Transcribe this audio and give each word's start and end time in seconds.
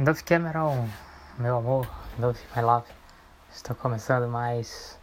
Dove 0.00 0.22
Cameron, 0.22 0.88
meu 1.40 1.56
amor, 1.56 1.90
Dove 2.16 2.38
My 2.54 2.62
Love, 2.62 2.86
estou 3.50 3.74
começando 3.74 4.28
mais 4.28 4.96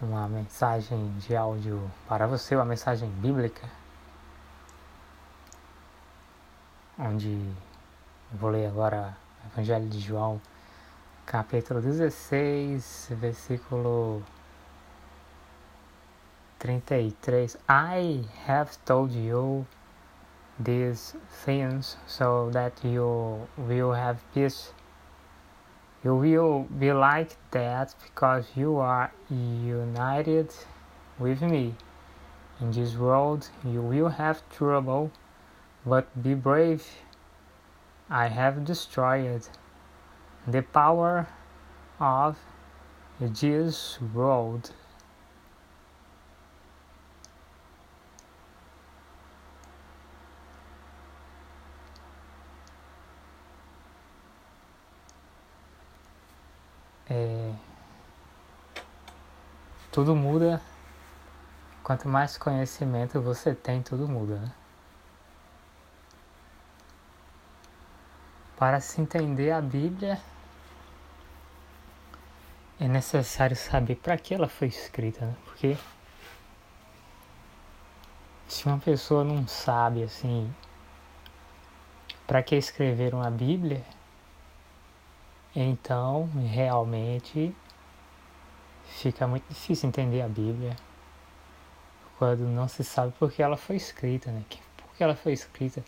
uma 0.00 0.26
mensagem 0.26 1.12
de 1.18 1.36
áudio 1.36 1.78
para 2.08 2.26
você, 2.26 2.56
uma 2.56 2.64
mensagem 2.64 3.10
bíblica, 3.10 3.68
onde 6.98 7.44
vou 8.32 8.48
ler 8.48 8.68
agora 8.68 9.14
o 9.44 9.48
Evangelho 9.48 9.86
de 9.86 10.00
João, 10.00 10.40
capítulo 11.26 11.82
16, 11.82 13.08
versículo 13.10 14.22
33. 16.58 17.54
I 17.68 18.26
have 18.48 18.78
told 18.86 19.14
you 19.14 19.66
these 20.64 21.14
things 21.44 21.96
so 22.06 22.50
that 22.50 22.84
you 22.84 23.48
will 23.56 23.92
have 23.92 24.22
peace. 24.34 24.72
You 26.04 26.14
will 26.14 26.64
be 26.78 26.92
like 26.92 27.36
that 27.50 27.94
because 28.04 28.46
you 28.54 28.76
are 28.76 29.12
united 29.30 30.52
with 31.18 31.42
me. 31.42 31.74
In 32.60 32.72
this 32.72 32.94
world 32.94 33.48
you 33.64 33.80
will 33.80 34.08
have 34.08 34.42
trouble, 34.50 35.10
but 35.86 36.22
be 36.22 36.34
brave. 36.34 36.86
I 38.10 38.28
have 38.28 38.64
destroyed 38.64 39.48
the 40.46 40.62
power 40.62 41.28
of 41.98 42.38
this 43.18 43.98
world. 44.14 44.72
É... 57.10 57.52
Tudo 59.90 60.14
muda. 60.14 60.62
Quanto 61.82 62.08
mais 62.08 62.38
conhecimento 62.38 63.20
você 63.20 63.52
tem, 63.52 63.82
tudo 63.82 64.08
muda. 64.08 64.36
Né? 64.36 64.52
Para 68.56 68.80
se 68.80 69.00
entender 69.00 69.50
a 69.50 69.60
Bíblia, 69.60 70.20
é 72.78 72.86
necessário 72.86 73.56
saber 73.56 73.96
para 73.96 74.16
que 74.16 74.32
ela 74.32 74.48
foi 74.48 74.68
escrita, 74.68 75.26
né? 75.26 75.34
Porque 75.44 75.76
se 78.46 78.66
uma 78.66 78.78
pessoa 78.78 79.24
não 79.24 79.46
sabe 79.48 80.02
assim 80.02 80.54
para 82.26 82.42
que 82.42 82.54
escrever 82.54 83.14
uma 83.14 83.30
Bíblia, 83.30 83.84
então, 85.54 86.28
realmente 86.48 87.54
fica 88.84 89.26
muito 89.26 89.48
difícil 89.48 89.88
entender 89.88 90.22
a 90.22 90.28
Bíblia 90.28 90.76
quando 92.18 92.40
não 92.40 92.68
se 92.68 92.84
sabe 92.84 93.12
por 93.18 93.32
que 93.32 93.42
ela 93.42 93.56
foi 93.56 93.76
escrita, 93.76 94.30
né? 94.30 94.44
Por 94.76 94.94
que 94.94 95.02
ela 95.02 95.16
foi 95.16 95.32
escrita? 95.32 95.82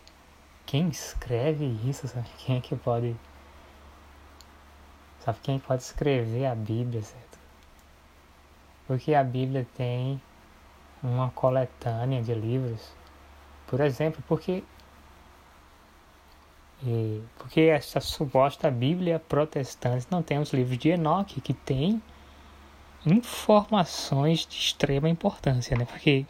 Quem 0.64 0.88
escreve 0.88 1.66
isso, 1.86 2.08
sabe? 2.08 2.26
Quem 2.38 2.56
é 2.56 2.60
que 2.60 2.74
pode. 2.74 3.14
Sabe 5.20 5.38
quem 5.42 5.58
pode 5.58 5.82
escrever 5.82 6.46
a 6.46 6.54
Bíblia, 6.54 7.02
certo? 7.02 7.38
Porque 8.86 9.14
a 9.14 9.22
Bíblia 9.22 9.66
tem 9.76 10.20
uma 11.02 11.30
coletânea 11.30 12.22
de 12.22 12.34
livros. 12.34 12.92
Por 13.66 13.80
exemplo, 13.80 14.22
porque 14.26 14.64
e, 16.84 17.22
porque 17.38 17.60
essa 17.62 18.00
suposta 18.00 18.70
Bíblia 18.70 19.20
protestante 19.20 20.06
não 20.10 20.22
tem 20.22 20.38
os 20.38 20.52
livros 20.52 20.78
de 20.78 20.88
Enoque, 20.90 21.40
que 21.40 21.54
tem 21.54 22.02
informações 23.06 24.46
de 24.46 24.56
extrema 24.56 25.08
importância, 25.08 25.76
né? 25.76 25.84
Porque 25.84 26.26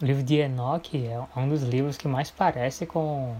o 0.00 0.04
livro 0.04 0.22
de 0.22 0.36
Enoque 0.36 1.06
é 1.06 1.22
um 1.36 1.48
dos 1.48 1.62
livros 1.62 1.96
que 1.96 2.06
mais 2.06 2.30
parece 2.30 2.86
com 2.86 3.34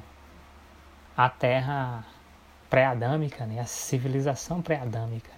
a 1.16 1.28
terra 1.28 2.04
pré-adâmica, 2.70 3.44
né? 3.44 3.60
A 3.60 3.66
civilização 3.66 4.62
pré-adâmica. 4.62 5.30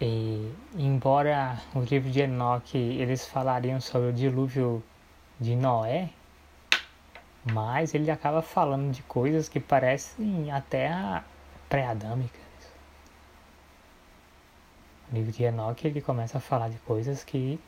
E, 0.00 0.52
embora 0.76 1.60
o 1.74 1.80
livro 1.80 2.10
de 2.10 2.20
Enoque 2.20 2.78
eles 2.78 3.26
falariam 3.26 3.80
sobre 3.80 4.10
o 4.10 4.12
dilúvio 4.12 4.82
de 5.40 5.54
Noé, 5.56 6.10
mas 7.44 7.94
ele 7.94 8.10
acaba 8.10 8.42
falando 8.42 8.92
de 8.92 9.02
coisas 9.02 9.48
que 9.48 9.58
parecem 9.58 10.50
até 10.50 11.22
pré-adâmicas. 11.68 12.40
O 15.10 15.14
livro 15.14 15.32
de 15.32 15.44
Enoch 15.44 15.86
ele 15.86 16.00
começa 16.00 16.38
a 16.38 16.40
falar 16.40 16.68
de 16.68 16.78
coisas 16.78 17.24
que 17.24 17.60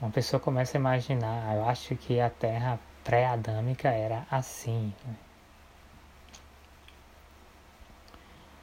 uma 0.00 0.10
pessoa 0.10 0.40
começa 0.40 0.76
a 0.76 0.80
imaginar. 0.80 1.56
Eu 1.56 1.68
acho 1.68 1.96
que 1.96 2.20
a 2.20 2.30
Terra 2.30 2.78
pré-adâmica 3.04 3.88
era 3.88 4.26
assim. 4.30 4.92
Né? 5.04 5.14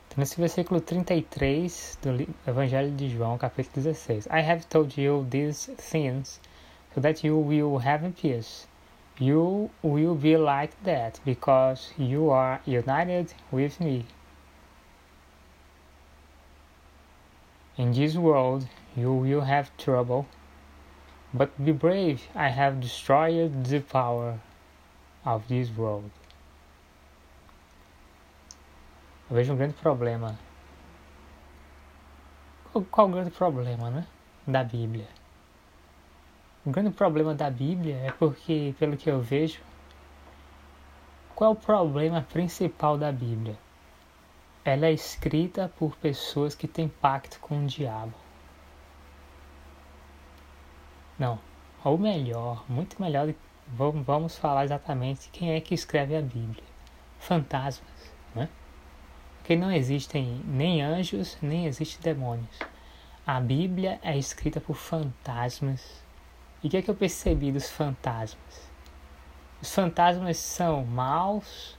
Então, 0.08 0.18
nesse 0.18 0.40
versículo 0.40 0.79
33 0.79 2.00
do 2.02 2.28
Evangelho 2.50 2.91
de 2.96 3.09
João, 3.09 3.38
capítulo 3.38 3.84
16: 3.84 4.28
I 4.28 4.41
have 4.41 4.66
told 4.66 5.00
you 5.00 5.28
these 5.29 5.72
things 5.75 6.40
so 6.94 7.02
that 7.02 7.25
you 7.25 7.40
will 7.40 7.78
have 7.78 8.09
peace. 8.14 8.68
You 9.19 9.72
will 9.81 10.13
be 10.13 10.38
like 10.38 10.83
that 10.83 11.19
because 11.25 11.91
you 11.97 12.29
are 12.29 12.61
united 12.66 13.33
with 13.51 13.79
me. 13.79 14.05
In 17.78 17.94
this 17.94 18.16
world 18.16 18.67
you 18.95 19.11
will 19.13 19.41
have 19.41 19.75
trouble, 19.78 20.28
but 21.33 21.50
be 21.63 21.72
brave, 21.72 22.28
I 22.35 22.50
have 22.50 22.79
destroyed 22.79 23.66
the 23.66 23.79
power 23.79 24.39
of 25.25 25.47
this 25.47 25.69
world. 25.75 26.11
Eu 29.29 29.35
vejo 29.35 29.53
um 29.53 29.57
grande 29.57 29.73
problema. 29.73 30.38
Qual, 32.72 32.85
qual 32.85 33.07
o 33.07 33.11
grande 33.11 33.31
problema, 33.31 33.89
né? 33.89 34.07
Da 34.47 34.63
Bíblia? 34.63 35.07
O 36.67 36.69
grande 36.69 36.89
problema 36.89 37.33
da 37.33 37.50
Bíblia 37.50 37.95
é 37.95 38.11
porque, 38.11 38.75
pelo 38.78 38.97
que 38.97 39.09
eu 39.09 39.22
vejo, 39.22 39.61
qual 41.33 41.51
é 41.51 41.53
o 41.53 41.55
problema 41.55 42.22
principal 42.22 42.97
da 42.97 43.09
Bíblia? 43.09 43.57
Ela 44.66 44.88
é 44.88 44.91
escrita 44.91 45.72
por 45.79 45.95
pessoas 45.95 46.55
que 46.55 46.67
têm 46.67 46.89
pacto 46.89 47.39
com 47.39 47.63
o 47.63 47.66
diabo. 47.66 48.13
Não, 51.17 51.39
ou 51.85 51.97
melhor, 51.97 52.66
muito 52.69 53.01
melhor, 53.01 53.34
vamos 53.69 54.38
falar 54.38 54.66
exatamente 54.66 55.29
quem 55.29 55.51
é 55.53 55.61
que 55.61 55.73
escreve 55.73 56.17
a 56.17 56.22
Bíblia. 56.22 56.66
Fantasmas, 57.17 58.13
né? 58.35 58.49
Porque 59.38 59.55
não 59.55 59.72
existem 59.72 60.41
nem 60.45 60.81
anjos, 60.81 61.38
nem 61.41 61.66
existem 61.66 62.01
demônios. 62.13 62.59
A 63.25 63.39
Bíblia 63.39 64.01
é 64.03 64.17
escrita 64.17 64.59
por 64.59 64.75
fantasmas 64.75 66.05
e 66.63 66.68
o 66.68 66.69
que 66.69 66.78
é 66.78 66.81
que 66.81 66.90
eu 66.90 66.95
percebi 66.95 67.51
dos 67.51 67.69
fantasmas? 67.69 68.69
Os 69.62 69.73
fantasmas 69.73 70.38
são 70.38 70.85
maus 70.85 71.78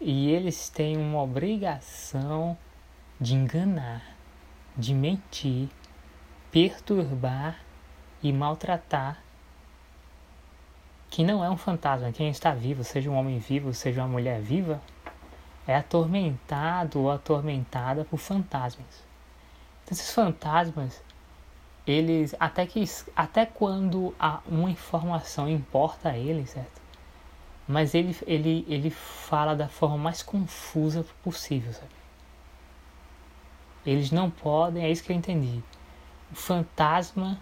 e 0.00 0.30
eles 0.30 0.68
têm 0.68 0.96
uma 0.96 1.22
obrigação 1.22 2.56
de 3.20 3.34
enganar, 3.34 4.02
de 4.76 4.92
mentir, 4.92 5.68
perturbar 6.50 7.58
e 8.22 8.32
maltratar 8.32 9.22
que 11.08 11.24
não 11.24 11.42
é 11.42 11.48
um 11.48 11.56
fantasma, 11.56 12.12
quem 12.12 12.28
está 12.28 12.52
vivo, 12.52 12.84
seja 12.84 13.10
um 13.10 13.16
homem 13.16 13.38
vivo, 13.38 13.72
seja 13.72 14.02
uma 14.02 14.08
mulher 14.08 14.40
viva, 14.40 14.82
é 15.66 15.76
atormentado 15.76 17.00
ou 17.00 17.10
atormentada 17.10 18.04
por 18.04 18.18
fantasmas. 18.18 19.04
Então, 19.82 19.92
esses 19.92 20.12
fantasmas 20.12 21.02
eles 21.86 22.34
até 22.40 22.66
que 22.66 22.84
até 23.14 23.46
quando 23.46 24.14
a, 24.18 24.40
uma 24.46 24.70
informação 24.70 25.48
importa 25.48 26.10
a 26.10 26.18
ele, 26.18 26.46
certo? 26.46 26.80
Mas 27.68 27.94
ele, 27.94 28.16
ele, 28.26 28.66
ele 28.68 28.90
fala 28.90 29.54
da 29.54 29.68
forma 29.68 29.96
mais 29.96 30.22
confusa 30.22 31.04
possível, 31.22 31.72
sabe? 31.72 31.94
Eles 33.84 34.10
não 34.10 34.30
podem, 34.30 34.84
é 34.84 34.90
isso 34.90 35.04
que 35.04 35.12
eu 35.12 35.16
entendi. 35.16 35.62
O 36.32 36.34
fantasma 36.34 37.40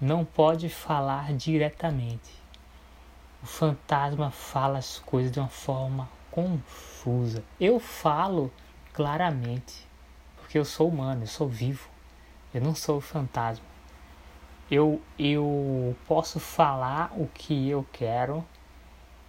não 0.00 0.24
pode 0.24 0.68
falar 0.68 1.32
diretamente. 1.32 2.42
O 3.40 3.46
fantasma 3.46 4.30
fala 4.32 4.78
as 4.78 4.98
coisas 4.98 5.30
de 5.30 5.38
uma 5.38 5.48
forma 5.48 6.08
confusa. 6.30 7.44
Eu 7.60 7.78
falo 7.78 8.52
claramente, 8.92 9.86
porque 10.36 10.58
eu 10.58 10.64
sou 10.64 10.88
humano, 10.88 11.22
eu 11.22 11.28
sou 11.28 11.48
vivo. 11.48 11.91
Eu 12.52 12.60
não 12.60 12.74
sou 12.74 13.00
fantasma. 13.00 13.64
Eu, 14.70 15.00
eu 15.18 15.96
posso 16.06 16.40
falar 16.40 17.12
o 17.16 17.26
que 17.26 17.68
eu 17.68 17.86
quero 17.92 18.44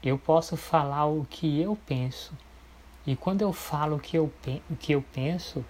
eu 0.04 0.20
posso 0.20 0.58
falar 0.58 1.06
o 1.06 1.26
que 1.30 1.62
eu 1.62 1.78
penso. 1.86 2.38
E 3.08 3.16
quando 3.16 3.42
eu 3.42 3.54
falo 3.54 3.96
o 3.96 4.00
que 4.00 4.18
eu, 4.18 4.30
o 4.70 4.76
que 4.76 4.92
eu 4.92 5.02
penso, 5.02 5.64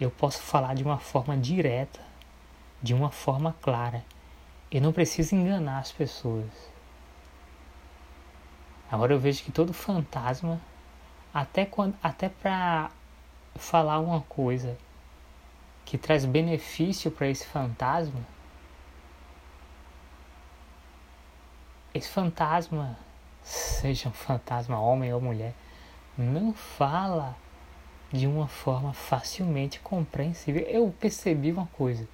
eu 0.00 0.10
posso 0.10 0.40
falar 0.40 0.74
de 0.74 0.82
uma 0.82 0.98
forma 0.98 1.36
direta, 1.36 2.00
de 2.82 2.94
uma 2.94 3.10
forma 3.10 3.54
clara. 3.60 4.02
Eu 4.70 4.80
não 4.80 4.90
preciso 4.90 5.34
enganar 5.34 5.80
as 5.80 5.92
pessoas. 5.92 6.46
Agora 8.90 9.12
eu 9.12 9.20
vejo 9.20 9.44
que 9.44 9.52
todo 9.52 9.74
fantasma, 9.74 10.58
até, 11.32 11.66
quando, 11.66 11.94
até 12.02 12.30
para 12.30 12.90
falar 13.54 13.98
uma 13.98 14.22
coisa 14.22 14.78
que 15.88 15.96
traz 15.96 16.26
benefício 16.26 17.10
para 17.10 17.28
esse 17.28 17.46
fantasma, 17.46 18.20
esse 21.94 22.10
fantasma, 22.10 22.98
seja 23.42 24.10
um 24.10 24.12
fantasma 24.12 24.78
homem 24.78 25.14
ou 25.14 25.18
mulher, 25.18 25.54
não 26.14 26.52
fala 26.52 27.34
de 28.12 28.26
uma 28.26 28.46
forma 28.46 28.92
facilmente 28.92 29.80
compreensível. 29.80 30.60
Eu 30.66 30.94
percebi 31.00 31.50
uma 31.50 31.66
coisa, 31.68 32.06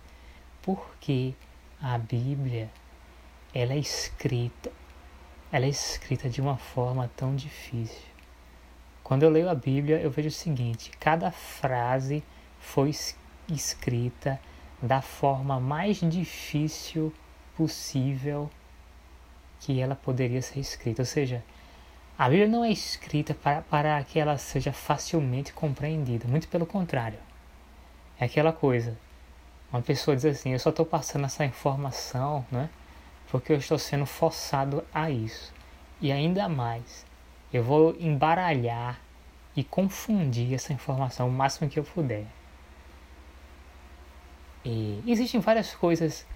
porque 0.63 1.35
a 1.83 1.99
Bíblia 1.99 2.71
ela 3.53 3.73
é 3.73 3.79
escrita, 3.79 4.71
ela 5.51 5.65
é 5.65 5.69
escrita 5.69 6.31
de 6.31 6.41
uma 6.41 6.57
forma 6.57 7.11
tão 7.17 7.35
difícil. 7.35 8.07
Quando 9.03 9.25
eu 9.25 9.31
leio 9.31 9.51
a 9.51 9.55
Bíblia, 9.55 10.01
eu 10.01 10.13
vejo 10.13 10.29
o 10.29 10.31
seguinte: 10.31 10.93
cada 11.01 11.33
frase 11.33 12.23
foi 12.61 12.91
escrita 12.91 13.24
da 14.83 15.01
forma 15.01 15.59
mais 15.61 16.01
difícil 16.01 17.13
possível 17.57 18.51
que 19.61 19.81
ela 19.81 19.95
poderia 19.95 20.43
ser 20.43 20.61
escrita. 20.61 21.03
Ou 21.03 21.07
seja, 21.07 21.43
a 22.19 22.29
Bíblia 22.29 22.49
não 22.49 22.65
é 22.65 22.71
escrita 22.71 23.35
para, 23.35 23.63
para 23.63 24.03
que 24.05 24.19
ela 24.19 24.37
seja 24.39 24.73
facilmente 24.73 25.53
compreendida, 25.53 26.29
muito 26.29 26.49
pelo 26.49 26.67
contrário. 26.67 27.19
É 28.19 28.27
aquela 28.27 28.53
coisa. 28.53 28.97
Uma 29.73 29.83
pessoa 29.83 30.15
diz 30.15 30.25
assim: 30.25 30.53
Eu 30.53 30.59
só 30.59 30.71
estou 30.71 30.87
passando 30.87 31.25
essa 31.25 31.45
informação 31.45 32.45
né, 32.51 32.69
porque 33.31 33.53
eu 33.53 33.57
estou 33.57 33.79
sendo 33.79 34.07
forçado 34.07 34.85
a 34.93 35.11
isso. 35.11 35.53
E 36.01 36.13
ainda 36.13 36.49
mais, 36.49 37.05
eu 37.53 37.65
vou 37.65 37.97
embaralhar 37.99 39.01
e 39.57 39.65
confundir 39.65 40.55
essa 40.55 40.73
informação 40.73 41.29
o 41.29 41.33
máximo 41.33 41.69
que 41.69 41.79
eu 41.79 41.85
puder. 41.85 42.27
E 44.65 45.03
existem 45.07 45.41
várias 45.41 45.75
coisas 45.75 46.27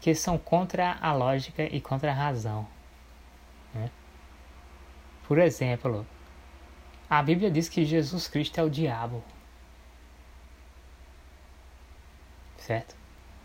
que 0.00 0.14
são 0.14 0.36
contra 0.38 0.98
a 1.00 1.12
lógica 1.12 1.62
e 1.62 1.80
contra 1.80 2.10
a 2.10 2.14
razão. 2.14 2.66
Né? 3.74 3.90
Por 5.26 5.38
exemplo, 5.38 6.06
a 7.08 7.22
Bíblia 7.22 7.50
diz 7.50 7.68
que 7.68 7.84
Jesus 7.84 8.28
Cristo 8.28 8.58
é 8.58 8.62
o 8.62 8.70
diabo. 8.70 9.22
Certo? 12.58 12.94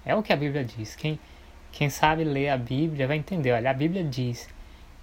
É 0.06 0.14
o 0.16 0.22
que 0.22 0.34
a 0.34 0.38
Bíblia 0.38 0.64
diz. 0.64 0.96
Quem, 0.96 1.20
quem 1.72 1.90
sabe 1.90 2.24
ler 2.24 2.50
a 2.50 2.58
Bíblia 2.58 3.08
vai 3.08 3.18
entender. 3.18 3.52
Olha, 3.54 3.72
a 3.72 3.74
Bíblia 3.74 4.04
diz 4.04 4.48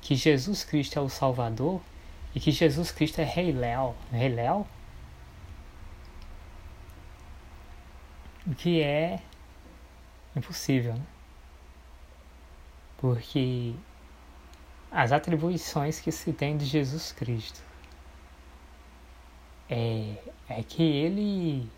que 0.01 0.15
Jesus 0.15 0.65
Cristo 0.65 0.99
é 0.99 1.03
o 1.03 1.09
Salvador 1.09 1.81
e 2.35 2.41
que 2.41 2.51
Jesus 2.51 2.91
Cristo 2.91 3.21
é 3.21 3.25
Rei 3.25 3.53
Léo. 3.53 3.95
Rei 4.11 4.29
Léo? 4.29 4.67
O 8.47 8.55
que 8.55 8.83
é 8.83 9.21
impossível, 10.35 10.95
né? 10.95 11.07
Porque 12.99 13.75
as 14.91 15.11
atribuições 15.13 16.01
que 16.01 16.13
se 16.13 16.33
tem 16.33 16.57
de 16.57 16.65
Jesus 16.65 17.13
Cristo. 17.13 17.61
É, 19.71 20.17
é 20.49 20.63
que 20.63 20.83
ele 20.83 21.71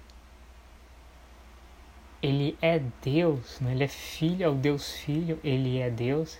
ele 2.20 2.56
é 2.62 2.80
Deus, 3.02 3.60
né? 3.60 3.72
ele 3.72 3.84
é 3.84 3.88
filho, 3.88 4.44
é 4.44 4.48
o 4.48 4.54
Deus 4.54 4.92
Filho, 4.94 5.38
ele 5.44 5.78
é 5.78 5.90
Deus 5.90 6.38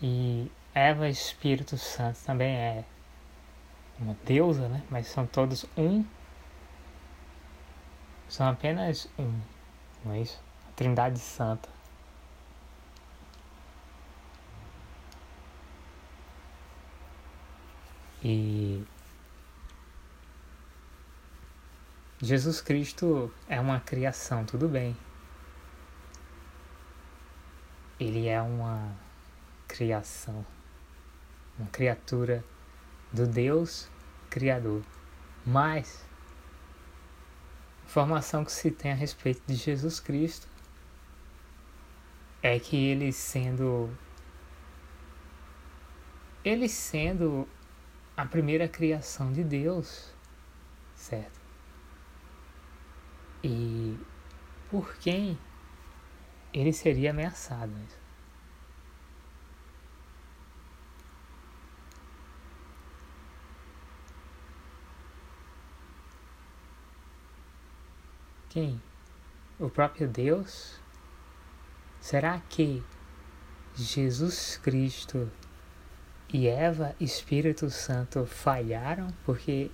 e 0.00 0.50
Eva 0.74 1.08
Espírito 1.08 1.76
Santo 1.76 2.18
também 2.24 2.48
é 2.56 2.84
uma 4.00 4.16
deusa, 4.24 4.68
né? 4.68 4.82
Mas 4.90 5.06
são 5.08 5.26
todos 5.26 5.66
um, 5.76 6.02
são 8.32 8.48
apenas 8.48 9.10
um, 9.18 9.30
não 10.02 10.14
é 10.14 10.22
isso? 10.22 10.42
A 10.66 10.72
Trindade 10.72 11.18
Santa. 11.18 11.68
E 18.24 18.82
Jesus 22.22 22.62
Cristo 22.62 23.30
é 23.50 23.60
uma 23.60 23.80
criação, 23.80 24.46
tudo 24.46 24.66
bem. 24.66 24.96
Ele 28.00 28.28
é 28.28 28.40
uma 28.40 28.96
criação, 29.68 30.46
uma 31.58 31.68
criatura 31.68 32.42
do 33.12 33.26
Deus 33.26 33.90
Criador. 34.30 34.82
Mas 35.44 36.10
informação 37.92 38.42
que 38.42 38.50
se 38.50 38.70
tem 38.70 38.90
a 38.90 38.94
respeito 38.94 39.42
de 39.46 39.54
Jesus 39.54 40.00
Cristo 40.00 40.48
é 42.42 42.58
que 42.58 42.74
ele 42.74 43.12
sendo 43.12 43.94
ele 46.42 46.70
sendo 46.70 47.46
a 48.16 48.24
primeira 48.24 48.66
criação 48.66 49.30
de 49.30 49.44
Deus, 49.44 50.10
certo? 50.94 51.38
E 53.44 53.98
por 54.70 54.96
quem 54.96 55.38
ele 56.50 56.72
seria 56.72 57.10
ameaçado? 57.10 57.74
Quem? 68.52 68.78
O 69.58 69.70
próprio 69.70 70.06
Deus? 70.06 70.78
Será 72.02 72.38
que 72.50 72.84
Jesus 73.74 74.58
Cristo 74.62 75.32
e 76.30 76.46
Eva 76.46 76.94
Espírito 77.00 77.70
Santo 77.70 78.26
falharam 78.26 79.08
porque 79.24 79.70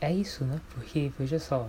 é 0.00 0.10
isso, 0.10 0.46
né? 0.46 0.62
Porque, 0.70 1.12
veja 1.18 1.38
só, 1.38 1.68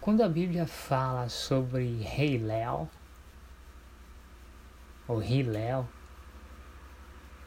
quando 0.00 0.24
a 0.24 0.28
Bíblia 0.28 0.66
fala 0.66 1.28
sobre 1.28 2.02
Rei 2.02 2.38
Léo, 2.38 2.90
ou 5.06 5.18
Léo, 5.20 5.88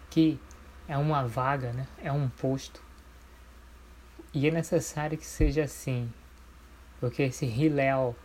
que 0.10 0.40
é 0.88 0.98
uma 0.98 1.28
vaga, 1.28 1.74
né? 1.74 1.86
É 1.98 2.14
um 2.14 2.30
posto. 2.30 2.82
E 4.34 4.48
é 4.48 4.52
necessário 4.52 5.18
que 5.18 5.26
seja 5.26 5.64
assim, 5.64 6.12
porque 7.00 7.22
esse 7.24 7.46
Léo 7.70 8.16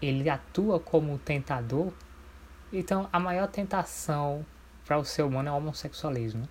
ele 0.00 0.30
atua 0.30 0.78
como 0.78 1.18
tentador. 1.18 1.92
Então, 2.72 3.08
a 3.12 3.18
maior 3.18 3.48
tentação 3.48 4.46
para 4.86 4.96
o 4.98 5.04
ser 5.04 5.22
humano 5.22 5.48
é 5.48 5.52
o 5.52 5.56
homossexualismo. 5.56 6.48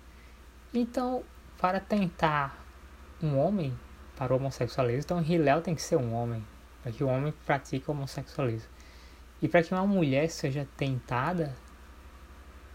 Então, 0.72 1.22
para 1.58 1.80
tentar 1.80 2.62
um 3.22 3.38
homem 3.38 3.76
para 4.16 4.32
o 4.32 4.36
homossexualismo, 4.36 5.00
então 5.00 5.22
Hillel 5.22 5.62
tem 5.62 5.74
que 5.74 5.82
ser 5.82 5.96
um 5.96 6.12
homem, 6.12 6.44
para 6.82 6.92
que 6.92 7.02
o 7.02 7.08
homem 7.08 7.32
pratique 7.44 7.88
o 7.88 7.92
homossexualismo. 7.92 8.68
E 9.42 9.48
para 9.48 9.62
que 9.62 9.72
uma 9.72 9.86
mulher 9.86 10.28
seja 10.28 10.68
tentada, 10.76 11.54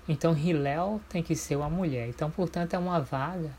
então 0.07 0.35
Hillel 0.35 0.99
tem 1.07 1.21
que 1.21 1.35
ser 1.35 1.55
uma 1.55 1.69
mulher. 1.69 2.09
Então, 2.09 2.29
portanto, 2.31 2.73
é 2.73 2.79
uma 2.79 2.99
vaga. 2.99 3.51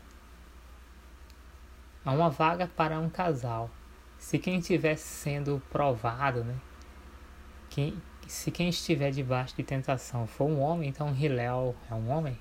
É 2.07 2.09
uma 2.09 2.29
vaga 2.29 2.67
para 2.73 2.97
um 2.97 3.09
casal. 3.09 3.69
Se 4.17 4.39
quem 4.39 4.59
estiver 4.59 4.95
sendo 4.95 5.61
provado, 5.69 6.41
né? 6.41 6.55
Quem, 7.69 8.01
se 8.25 8.49
quem 8.49 8.69
estiver 8.69 9.11
debaixo 9.11 9.57
de 9.57 9.63
tentação 9.63 10.25
for 10.25 10.45
um 10.45 10.61
homem, 10.61 10.87
então 10.87 11.13
Hillel 11.13 11.75
é 11.91 11.93
um 11.93 12.09
homem. 12.09 12.39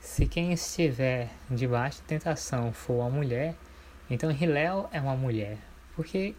Se 0.00 0.26
quem 0.26 0.50
estiver 0.50 1.28
debaixo 1.50 1.98
de 1.98 2.04
tentação 2.04 2.72
for 2.72 2.94
uma 2.94 3.10
mulher, 3.10 3.54
então 4.08 4.30
Hillel 4.30 4.88
é 4.94 4.98
uma 4.98 5.14
mulher. 5.14 5.58
Porque, 5.94 6.34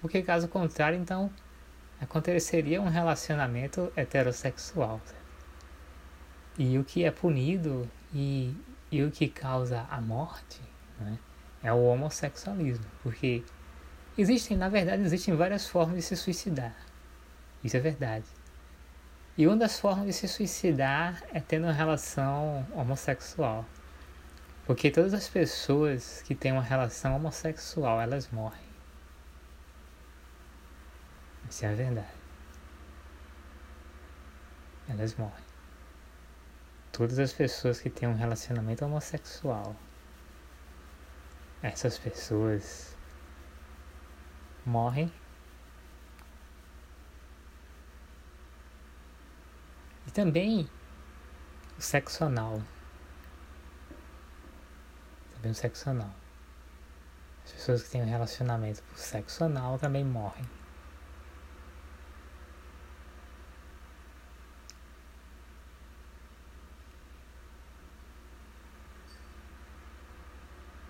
porque 0.00 0.22
caso 0.22 0.46
contrário, 0.46 0.96
então 0.96 1.28
aconteceria 2.00 2.80
um 2.80 2.88
relacionamento 2.88 3.92
heterossexual. 3.96 5.00
E 6.56 6.78
o 6.78 6.84
que 6.84 7.02
é 7.02 7.10
punido 7.10 7.90
e, 8.14 8.54
e 8.92 9.02
o 9.02 9.10
que 9.10 9.26
causa 9.26 9.84
a 9.90 10.00
morte 10.00 10.67
né, 11.00 11.18
é 11.62 11.72
o 11.72 11.84
homossexualismo. 11.84 12.86
Porque 13.02 13.42
existem, 14.16 14.56
na 14.56 14.68
verdade, 14.68 15.02
existem 15.02 15.34
várias 15.34 15.66
formas 15.68 15.96
de 15.96 16.02
se 16.02 16.16
suicidar. 16.16 16.74
Isso 17.62 17.76
é 17.76 17.80
verdade. 17.80 18.26
E 19.36 19.46
uma 19.46 19.56
das 19.56 19.78
formas 19.78 20.06
de 20.06 20.12
se 20.12 20.26
suicidar 20.26 21.22
é 21.32 21.40
tendo 21.40 21.64
uma 21.64 21.72
relação 21.72 22.66
homossexual. 22.74 23.64
Porque 24.66 24.90
todas 24.90 25.14
as 25.14 25.28
pessoas 25.28 26.22
que 26.22 26.34
têm 26.34 26.52
uma 26.52 26.62
relação 26.62 27.16
homossexual, 27.16 28.00
elas 28.00 28.28
morrem. 28.30 28.68
Isso 31.48 31.64
é 31.64 31.68
a 31.68 31.74
verdade. 31.74 32.06
Elas 34.88 35.14
morrem. 35.14 35.44
Todas 36.92 37.18
as 37.18 37.32
pessoas 37.32 37.80
que 37.80 37.88
têm 37.88 38.08
um 38.08 38.14
relacionamento 38.14 38.84
homossexual, 38.84 39.76
essas 41.62 41.98
pessoas 41.98 42.96
morrem 44.64 45.10
E 50.08 50.10
também 50.10 50.66
o 51.76 51.82
sexo 51.82 52.24
anal. 52.24 52.62
Também 55.34 55.50
o 55.50 55.54
sexo 55.54 55.90
anal. 55.90 56.10
As 57.44 57.52
pessoas 57.52 57.82
que 57.82 57.90
têm 57.90 58.00
um 58.00 58.08
relacionamento 58.08 58.82
por 58.84 58.98
sexo 58.98 59.44
anal 59.44 59.78
também 59.78 60.02
morrem. 60.02 60.46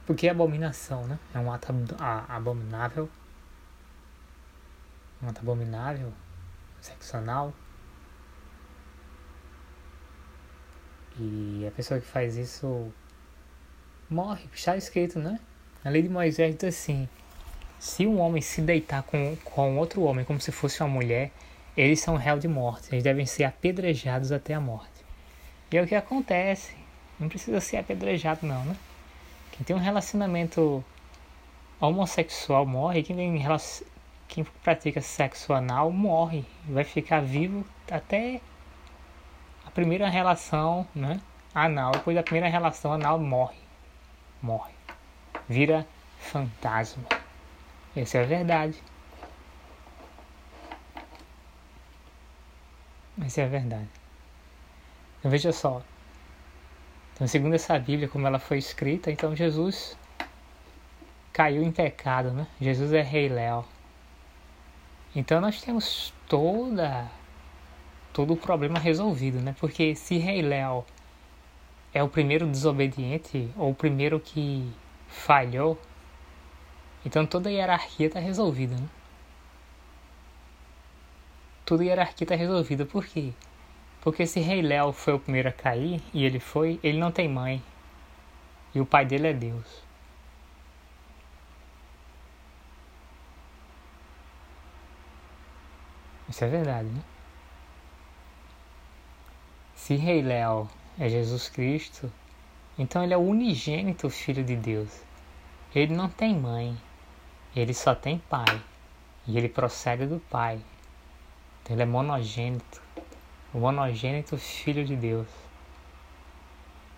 Porque 0.08 0.26
é 0.26 0.30
abominação, 0.30 1.06
né? 1.06 1.18
É 1.34 1.38
um 1.38 1.52
ato 1.52 1.70
abominável. 2.30 3.10
Um 5.22 5.28
ato 5.28 5.40
abominável. 5.42 6.10
Sexo 6.80 7.18
anal. 7.18 7.52
E 11.18 11.66
a 11.68 11.70
pessoa 11.72 12.00
que 12.00 12.06
faz 12.06 12.38
isso 12.38 12.90
morre, 14.08 14.48
está 14.54 14.78
escrito, 14.78 15.18
né? 15.18 15.38
A 15.84 15.90
lei 15.90 16.00
de 16.00 16.08
Moisés 16.08 16.56
diz 16.56 16.64
assim: 16.74 17.06
se 17.78 18.06
um 18.06 18.18
homem 18.18 18.40
se 18.40 18.62
deitar 18.62 19.02
com, 19.02 19.36
com 19.44 19.76
outro 19.76 20.00
homem 20.04 20.24
como 20.24 20.40
se 20.40 20.50
fosse 20.50 20.82
uma 20.82 20.88
mulher, 20.88 21.32
eles 21.76 22.00
são 22.00 22.16
réu 22.16 22.38
de 22.38 22.48
morte, 22.48 22.88
eles 22.94 23.04
devem 23.04 23.26
ser 23.26 23.44
apedrejados 23.44 24.32
até 24.32 24.54
a 24.54 24.60
morte. 24.60 25.04
E 25.70 25.76
é 25.76 25.82
o 25.82 25.86
que 25.86 25.94
acontece, 25.94 26.74
não 27.20 27.28
precisa 27.28 27.60
ser 27.60 27.76
apedrejado, 27.76 28.46
não, 28.46 28.64
né? 28.64 28.74
Quem 29.58 29.64
tem 29.64 29.74
um 29.74 29.80
relacionamento 29.80 30.84
homossexual 31.80 32.64
morre, 32.64 33.02
quem, 33.02 33.16
tem, 33.16 33.44
quem 34.28 34.44
pratica 34.62 35.00
sexo 35.00 35.52
anal 35.52 35.90
morre, 35.90 36.44
vai 36.64 36.84
ficar 36.84 37.20
vivo 37.20 37.64
até 37.90 38.40
a 39.66 39.70
primeira 39.72 40.08
relação 40.08 40.86
né, 40.94 41.20
anal, 41.52 41.90
depois 41.90 42.14
da 42.14 42.22
primeira 42.22 42.48
relação 42.48 42.92
anal, 42.92 43.18
morre. 43.18 43.58
Morre. 44.40 44.72
Vira 45.48 45.84
fantasma. 46.20 47.02
Essa 47.96 48.18
é 48.18 48.22
a 48.22 48.26
verdade. 48.26 48.80
Essa 53.24 53.40
é 53.40 53.44
a 53.44 53.48
verdade. 53.48 53.88
Então 55.18 55.32
veja 55.32 55.50
só. 55.50 55.82
Então, 57.18 57.26
segundo 57.26 57.54
essa 57.54 57.76
Bíblia, 57.76 58.06
como 58.06 58.28
ela 58.28 58.38
foi 58.38 58.58
escrita, 58.58 59.10
então 59.10 59.34
Jesus 59.34 59.98
caiu 61.32 61.64
em 61.64 61.72
pecado, 61.72 62.30
né? 62.30 62.46
Jesus 62.60 62.92
é 62.92 63.02
rei 63.02 63.28
Léo. 63.28 63.64
Então 65.16 65.40
nós 65.40 65.60
temos 65.60 66.14
toda 66.28 67.10
todo 68.12 68.34
o 68.34 68.36
problema 68.36 68.78
resolvido, 68.78 69.40
né? 69.40 69.52
Porque 69.58 69.96
se 69.96 70.16
Rei 70.18 70.42
Léo 70.42 70.84
é 71.92 72.02
o 72.02 72.08
primeiro 72.08 72.46
desobediente 72.46 73.50
ou 73.56 73.70
o 73.70 73.74
primeiro 73.74 74.20
que 74.20 74.70
falhou, 75.08 75.76
então 77.04 77.26
toda 77.26 77.48
a 77.48 77.52
hierarquia 77.52 78.06
está 78.06 78.20
resolvida, 78.20 78.76
né? 78.76 78.88
Toda 81.64 81.82
a 81.82 81.86
hierarquia 81.86 82.24
está 82.24 82.34
resolvida. 82.36 82.86
Por 82.86 83.04
quê? 83.06 83.32
Porque 84.00 84.26
se 84.26 84.40
Rei 84.40 84.62
Léo 84.62 84.92
foi 84.92 85.14
o 85.14 85.18
primeiro 85.18 85.48
a 85.48 85.52
cair, 85.52 86.02
e 86.14 86.24
ele 86.24 86.38
foi, 86.40 86.78
ele 86.82 86.98
não 86.98 87.10
tem 87.10 87.28
mãe. 87.28 87.62
E 88.74 88.80
o 88.80 88.86
pai 88.86 89.04
dele 89.04 89.28
é 89.28 89.32
Deus. 89.32 89.82
Isso 96.28 96.44
é 96.44 96.48
verdade, 96.48 96.88
né? 96.88 97.02
Se 99.74 99.94
Rei 99.94 100.20
Léo 100.20 100.68
é 100.98 101.08
Jesus 101.08 101.48
Cristo, 101.48 102.12
então 102.78 103.02
ele 103.02 103.14
é 103.14 103.16
o 103.16 103.22
unigênito 103.22 104.10
Filho 104.10 104.44
de 104.44 104.54
Deus. 104.54 104.88
Ele 105.74 105.94
não 105.94 106.08
tem 106.08 106.38
mãe, 106.38 106.76
ele 107.56 107.72
só 107.72 107.94
tem 107.94 108.18
pai. 108.18 108.62
E 109.26 109.36
ele 109.36 109.48
procede 109.48 110.06
do 110.06 110.20
pai. 110.30 110.60
Então 111.62 111.74
ele 111.74 111.82
é 111.82 111.86
monogênito, 111.86 112.82
o 113.52 113.58
monogênito 113.58 114.36
Filho 114.36 114.84
de 114.84 114.94
Deus. 114.94 115.28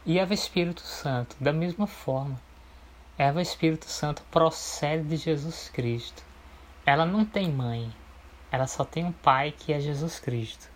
E 0.04 0.18
Eva 0.18 0.34
Espírito 0.34 0.80
Santo, 0.80 1.36
da 1.38 1.52
mesma 1.52 1.86
forma. 1.86 2.40
Eva 3.16 3.40
Espírito 3.40 3.84
Santo 3.86 4.22
procede 4.30 5.08
de 5.08 5.16
Jesus 5.16 5.68
Cristo. 5.68 6.24
Ela 6.84 7.06
não 7.06 7.24
tem 7.24 7.50
mãe, 7.50 7.92
ela 8.50 8.66
só 8.66 8.84
tem 8.84 9.04
um 9.04 9.12
pai 9.12 9.52
que 9.52 9.72
é 9.72 9.78
Jesus 9.78 10.18
Cristo. 10.18 10.68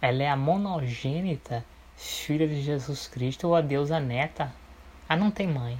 Ela 0.00 0.22
é 0.22 0.28
a 0.28 0.36
monogênita 0.36 1.64
filha 1.96 2.46
de 2.46 2.60
Jesus 2.60 3.08
Cristo 3.08 3.48
ou 3.48 3.56
a 3.56 3.60
deusa 3.60 3.98
neta. 3.98 4.54
Ah, 5.08 5.16
não 5.16 5.30
tem 5.30 5.48
mãe. 5.48 5.78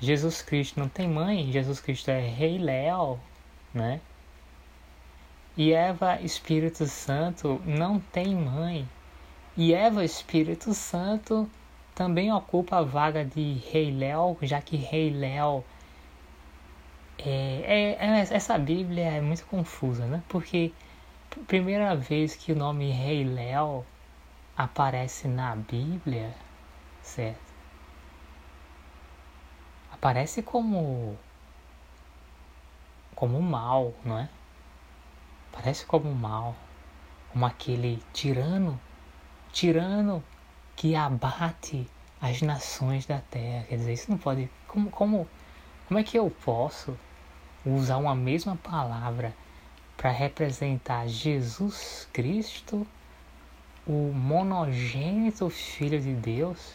Jesus 0.00 0.42
Cristo 0.42 0.80
não 0.80 0.88
tem 0.88 1.08
mãe, 1.08 1.50
Jesus 1.52 1.80
Cristo 1.80 2.10
é 2.10 2.20
Rei 2.20 2.58
Léo, 2.58 3.18
né? 3.72 4.00
E 5.56 5.72
Eva 5.72 6.20
Espírito 6.20 6.86
Santo 6.86 7.60
não 7.64 7.98
tem 7.98 8.34
mãe. 8.34 8.88
E 9.56 9.74
Eva 9.74 10.04
Espírito 10.04 10.72
Santo 10.74 11.50
também 11.94 12.32
ocupa 12.32 12.78
a 12.78 12.82
vaga 12.82 13.24
de 13.24 13.54
Rei 13.70 13.90
Léo, 13.90 14.38
já 14.42 14.60
que 14.62 14.76
Rei 14.76 15.10
Léo 15.10 15.64
é, 17.18 17.96
é, 17.98 18.06
é, 18.06 18.20
essa 18.20 18.56
Bíblia 18.56 19.04
é 19.04 19.20
muito 19.20 19.44
confusa, 19.46 20.06
né? 20.06 20.22
Porque 20.28 20.72
primeira 21.46 21.94
vez 21.94 22.34
que 22.34 22.52
o 22.52 22.56
nome 22.56 22.90
Rei 22.90 23.24
Léo 23.24 23.84
aparece 24.56 25.28
na 25.28 25.54
Bíblia, 25.54 26.34
certo? 27.02 27.52
Aparece 29.92 30.42
como 30.42 31.18
como 33.14 33.42
mal, 33.42 33.92
não 34.02 34.18
é? 34.18 34.28
Parece 35.52 35.84
como 35.84 36.14
mal, 36.14 36.54
como 37.32 37.44
aquele 37.44 38.02
tirano, 38.12 38.80
tirano 39.52 40.22
que 40.76 40.94
abate 40.94 41.88
as 42.20 42.42
nações 42.42 43.06
da 43.06 43.18
terra. 43.18 43.64
Quer 43.68 43.76
dizer, 43.76 43.92
isso 43.92 44.10
não 44.10 44.18
pode. 44.18 44.50
Como, 44.66 44.90
como, 44.90 45.28
como 45.86 46.00
é 46.00 46.02
que 46.02 46.18
eu 46.18 46.30
posso 46.44 46.96
usar 47.64 47.96
uma 47.98 48.14
mesma 48.14 48.56
palavra 48.56 49.34
para 49.96 50.10
representar 50.10 51.06
Jesus 51.06 52.08
Cristo, 52.12 52.86
o 53.86 54.12
monogênito 54.14 55.50
Filho 55.50 56.00
de 56.00 56.14
Deus, 56.14 56.74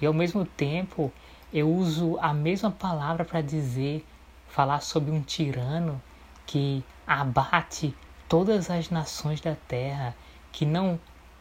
e 0.00 0.06
ao 0.06 0.12
mesmo 0.12 0.44
tempo 0.44 1.12
eu 1.52 1.70
uso 1.70 2.18
a 2.20 2.34
mesma 2.34 2.70
palavra 2.70 3.24
para 3.24 3.40
dizer, 3.40 4.04
falar 4.48 4.80
sobre 4.80 5.10
um 5.10 5.22
tirano 5.22 6.00
que 6.46 6.84
abate 7.06 7.94
todas 8.28 8.70
as 8.70 8.90
nações 8.90 9.40
da 9.40 9.54
terra, 9.54 10.14
que 10.50 10.64
não 10.64 11.00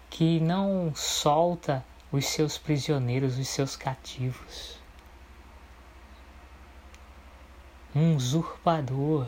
que 0.10 0.42
não 0.42 0.94
solta 0.94 1.86
os 2.12 2.26
seus 2.26 2.58
prisioneiros, 2.58 3.38
os 3.38 3.48
seus 3.48 3.78
cativos. 3.78 4.78
Um 7.96 8.16
usurpador 8.16 9.28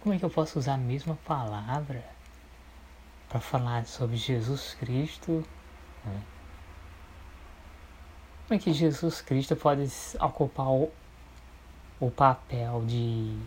como 0.00 0.14
é 0.14 0.18
que 0.18 0.24
eu 0.24 0.30
posso 0.30 0.58
usar 0.58 0.74
a 0.74 0.78
mesma 0.78 1.16
palavra 1.24 2.04
para 3.28 3.40
falar 3.40 3.86
sobre 3.86 4.16
Jesus 4.16 4.74
Cristo? 4.74 5.42
Como 8.46 8.58
é 8.58 8.58
que 8.58 8.72
Jesus 8.74 9.22
Cristo 9.22 9.56
pode 9.56 9.90
ocupar 10.20 10.66
o, 10.66 10.92
o 11.98 12.10
papel 12.10 12.84
de 12.84 13.38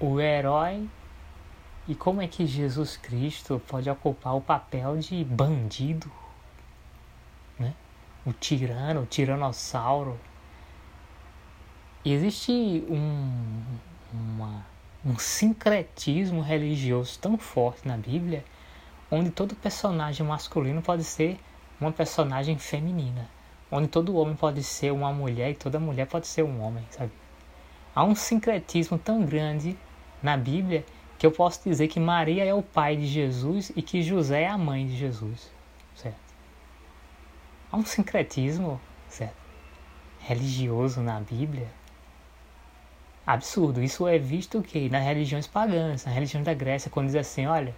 o 0.00 0.20
herói 0.20 0.88
e 1.86 1.94
como 1.94 2.22
é 2.22 2.26
que 2.26 2.46
Jesus 2.46 2.96
Cristo 2.96 3.60
pode 3.68 3.88
ocupar 3.90 4.34
o 4.34 4.40
papel 4.40 4.96
de 4.96 5.22
bandido, 5.24 6.10
né? 7.58 7.74
O 8.24 8.32
tirano, 8.32 9.02
o 9.02 9.06
tiranossauro. 9.06 10.18
Existe 12.04 12.52
um, 12.88 13.62
uma 14.12 14.64
um 15.04 15.18
sincretismo 15.18 16.42
religioso 16.42 17.18
tão 17.18 17.38
forte 17.38 17.88
na 17.88 17.96
Bíblia, 17.96 18.44
onde 19.10 19.30
todo 19.30 19.54
personagem 19.54 20.26
masculino 20.26 20.82
pode 20.82 21.04
ser 21.04 21.40
uma 21.80 21.90
personagem 21.90 22.58
feminina, 22.58 23.28
onde 23.70 23.88
todo 23.88 24.16
homem 24.16 24.36
pode 24.36 24.62
ser 24.62 24.92
uma 24.92 25.12
mulher 25.12 25.50
e 25.50 25.54
toda 25.54 25.80
mulher 25.80 26.06
pode 26.06 26.26
ser 26.26 26.42
um 26.42 26.60
homem, 26.60 26.84
sabe? 26.90 27.10
Há 27.94 28.04
um 28.04 28.14
sincretismo 28.14 28.98
tão 28.98 29.24
grande 29.24 29.76
na 30.22 30.36
Bíblia 30.36 30.84
que 31.18 31.26
eu 31.26 31.30
posso 31.30 31.62
dizer 31.62 31.88
que 31.88 32.00
Maria 32.00 32.44
é 32.44 32.54
o 32.54 32.62
pai 32.62 32.96
de 32.96 33.06
Jesus 33.06 33.70
e 33.76 33.82
que 33.82 34.02
José 34.02 34.42
é 34.42 34.48
a 34.48 34.56
mãe 34.56 34.86
de 34.86 34.96
Jesus, 34.96 35.50
certo? 35.94 36.18
Há 37.70 37.76
um 37.76 37.84
sincretismo, 37.84 38.80
certo? 39.06 39.36
Religioso 40.18 41.02
na 41.02 41.20
Bíblia. 41.20 41.68
Absurdo. 43.26 43.82
Isso 43.82 44.08
é 44.08 44.18
visto 44.18 44.58
o 44.58 44.62
quê? 44.62 44.88
Nas 44.90 45.04
religiões 45.04 45.46
pagãs, 45.46 46.06
na 46.06 46.10
religião 46.10 46.42
da 46.42 46.54
Grécia, 46.54 46.90
quando 46.90 47.06
diz 47.06 47.16
assim, 47.16 47.46
olha, 47.46 47.74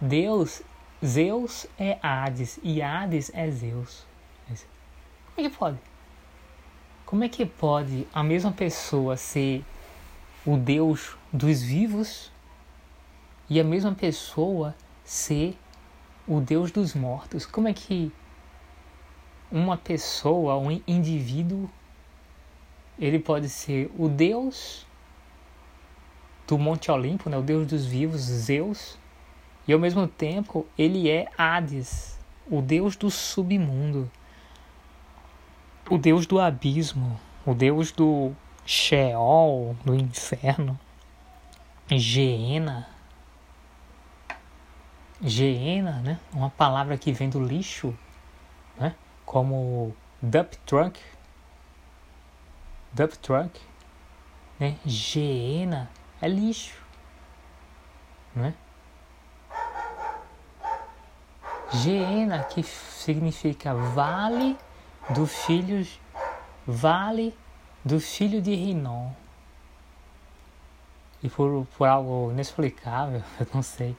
Deus, 0.00 0.60
Zeus 1.04 1.66
é 1.78 1.98
Hades 2.02 2.58
e 2.62 2.82
Hades 2.82 3.30
é 3.32 3.48
Zeus. 3.50 4.04
Como 5.34 5.46
é 5.46 5.50
que 5.50 5.56
pode? 5.56 5.78
Como 7.06 7.24
é 7.24 7.28
que 7.28 7.46
pode 7.46 8.08
a 8.12 8.22
mesma 8.22 8.50
pessoa 8.50 9.16
ser 9.16 9.64
o 10.46 10.56
Deus 10.56 11.16
dos 11.32 11.62
vivos 11.62 12.30
e 13.48 13.58
a 13.58 13.64
mesma 13.64 13.94
pessoa 13.94 14.74
ser 15.02 15.56
o 16.26 16.40
Deus 16.40 16.70
dos 16.70 16.94
mortos? 16.94 17.46
Como 17.46 17.68
é 17.68 17.72
que 17.72 18.12
uma 19.50 19.76
pessoa, 19.76 20.56
um 20.56 20.70
indivíduo, 20.86 21.70
ele 22.98 23.18
pode 23.18 23.48
ser 23.48 23.90
o 23.98 24.08
Deus 24.08 24.86
do 26.46 26.58
Monte 26.58 26.90
Olimpo, 26.90 27.30
né, 27.30 27.36
o 27.36 27.42
Deus 27.42 27.66
dos 27.66 27.86
vivos, 27.86 28.20
Zeus, 28.20 28.98
e 29.66 29.72
ao 29.72 29.78
mesmo 29.78 30.06
tempo 30.06 30.66
ele 30.76 31.08
é 31.08 31.26
Hades, 31.38 32.18
o 32.50 32.60
Deus 32.60 32.96
do 32.96 33.10
submundo, 33.10 34.10
o 35.88 35.96
Deus 35.96 36.26
do 36.26 36.38
abismo, 36.38 37.18
o 37.46 37.54
Deus 37.54 37.90
do 37.90 38.34
Sheol, 38.66 39.76
do 39.84 39.94
inferno, 39.94 40.78
Geena. 41.90 42.88
Geena, 45.20 46.00
né? 46.00 46.18
Uma 46.32 46.50
palavra 46.50 46.96
que 46.96 47.12
vem 47.12 47.28
do 47.28 47.44
lixo, 47.44 47.96
né? 48.78 48.94
Como 49.24 49.94
dump 50.20 50.56
truck, 50.64 51.00
dump 52.92 53.12
truck, 53.18 53.60
né? 54.58 54.76
Geena 54.84 55.90
é 56.20 56.28
lixo, 56.28 56.82
né? 58.34 58.54
Geena 61.70 62.44
que 62.44 62.62
significa 62.62 63.74
vale 63.74 64.56
do 65.10 65.26
filho, 65.26 65.86
vale 66.66 67.36
do 67.84 68.00
filho 68.00 68.40
de 68.40 68.54
Rinon. 68.54 69.10
E 71.22 71.28
por, 71.28 71.66
por 71.76 71.88
algo 71.88 72.30
inexplicável, 72.32 73.22
eu 73.38 73.46
não 73.52 73.62
sei. 73.62 73.96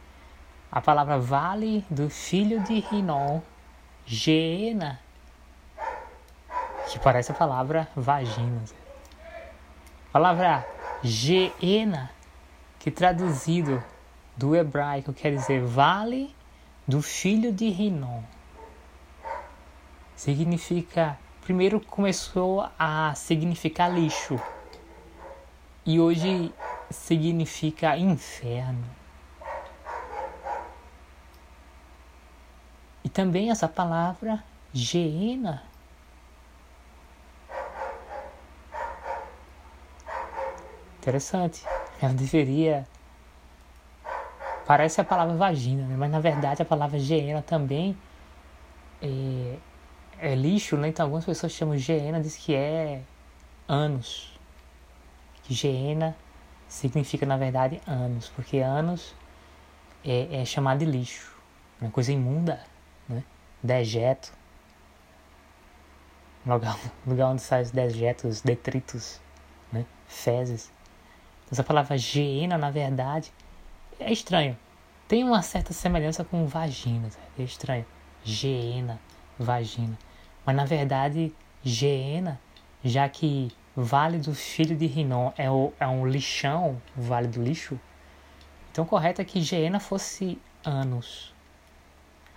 A 0.71 0.81
palavra 0.81 1.19
vale 1.19 1.85
do 1.89 2.09
filho 2.09 2.61
de 2.63 2.79
Rinon, 2.79 3.41
Geena, 4.05 4.99
que 6.87 6.99
parece 6.99 7.31
a 7.31 7.35
palavra 7.35 7.87
vagina. 7.95 8.63
A 10.09 10.11
palavra 10.11 10.67
Geena, 11.03 12.11
que 12.79 12.91
traduzido 12.91 13.83
do 14.35 14.55
hebraico 14.55 15.13
quer 15.13 15.31
dizer 15.31 15.63
vale 15.63 16.35
do 16.87 17.01
filho 17.01 17.51
de 17.51 17.69
Rinon. 17.69 18.21
Significa 20.15 21.17
primeiro 21.45 21.79
começou 21.79 22.67
a 22.77 23.13
significar 23.13 23.93
lixo 23.93 24.41
e 25.85 25.99
hoje 25.99 26.51
significa 26.89 27.95
inferno. 27.95 28.83
E 33.03 33.09
também 33.09 33.51
essa 33.51 33.67
palavra 33.67 34.43
geena 34.73 35.61
interessante. 40.97 41.63
Ela 42.01 42.13
deveria 42.13 42.87
parece 44.65 44.99
a 44.99 45.03
palavra 45.03 45.35
vagina, 45.35 45.85
né? 45.85 45.95
mas 45.95 46.09
na 46.09 46.19
verdade 46.19 46.63
a 46.63 46.65
palavra 46.65 46.97
geena 46.97 47.43
também 47.43 47.95
é, 48.99 49.57
é 50.19 50.35
lixo, 50.35 50.77
né? 50.77 50.87
Então 50.87 51.05
algumas 51.05 51.25
pessoas 51.25 51.51
chamam 51.51 51.77
Geena, 51.77 52.21
diz 52.21 52.37
que 52.37 52.53
é 52.53 53.01
anos. 53.67 54.37
Que 55.43 55.53
Geena 55.53 56.15
significa 56.67 57.25
na 57.25 57.37
verdade 57.37 57.81
anos, 57.87 58.29
porque 58.35 58.59
anos 58.59 59.13
é, 60.03 60.41
é 60.41 60.45
chamado 60.45 60.79
de 60.79 60.85
lixo, 60.85 61.35
uma 61.79 61.91
coisa 61.91 62.11
imunda, 62.11 62.63
né? 63.07 63.23
Dejeto. 63.61 64.31
Lugar, 66.45 66.77
lugar 67.07 67.27
onde 67.29 67.41
saem 67.41 67.63
os 67.63 67.71
dejetos, 67.71 68.41
detritos, 68.41 69.19
né? 69.71 69.85
Fezes. 70.07 70.71
Então, 71.45 71.53
essa 71.53 71.63
palavra 71.63 71.97
Geena, 71.97 72.57
na 72.57 72.69
verdade, 72.69 73.33
é 73.99 74.11
estranho. 74.11 74.57
Tem 75.07 75.23
uma 75.23 75.41
certa 75.41 75.73
semelhança 75.73 76.23
com 76.23 76.45
vagina, 76.47 77.09
é 77.37 77.43
estranho. 77.43 77.85
Geena, 78.23 78.99
vagina. 79.37 79.97
Mas 80.45 80.55
na 80.55 80.65
verdade, 80.65 81.33
Geena, 81.63 82.39
já 82.83 83.07
que 83.09 83.51
Vale 83.75 84.19
do 84.19 84.33
Filho 84.33 84.75
de 84.75 84.85
Rinon 84.85 85.31
é, 85.37 85.49
o, 85.49 85.73
é 85.79 85.87
um 85.87 86.07
lixão, 86.07 86.81
Vale 86.95 87.27
do 87.27 87.41
Lixo, 87.41 87.79
então 88.71 88.85
correto 88.85 89.21
é 89.21 89.25
que 89.25 89.41
Geena 89.41 89.79
fosse 89.79 90.37
anos. 90.63 91.33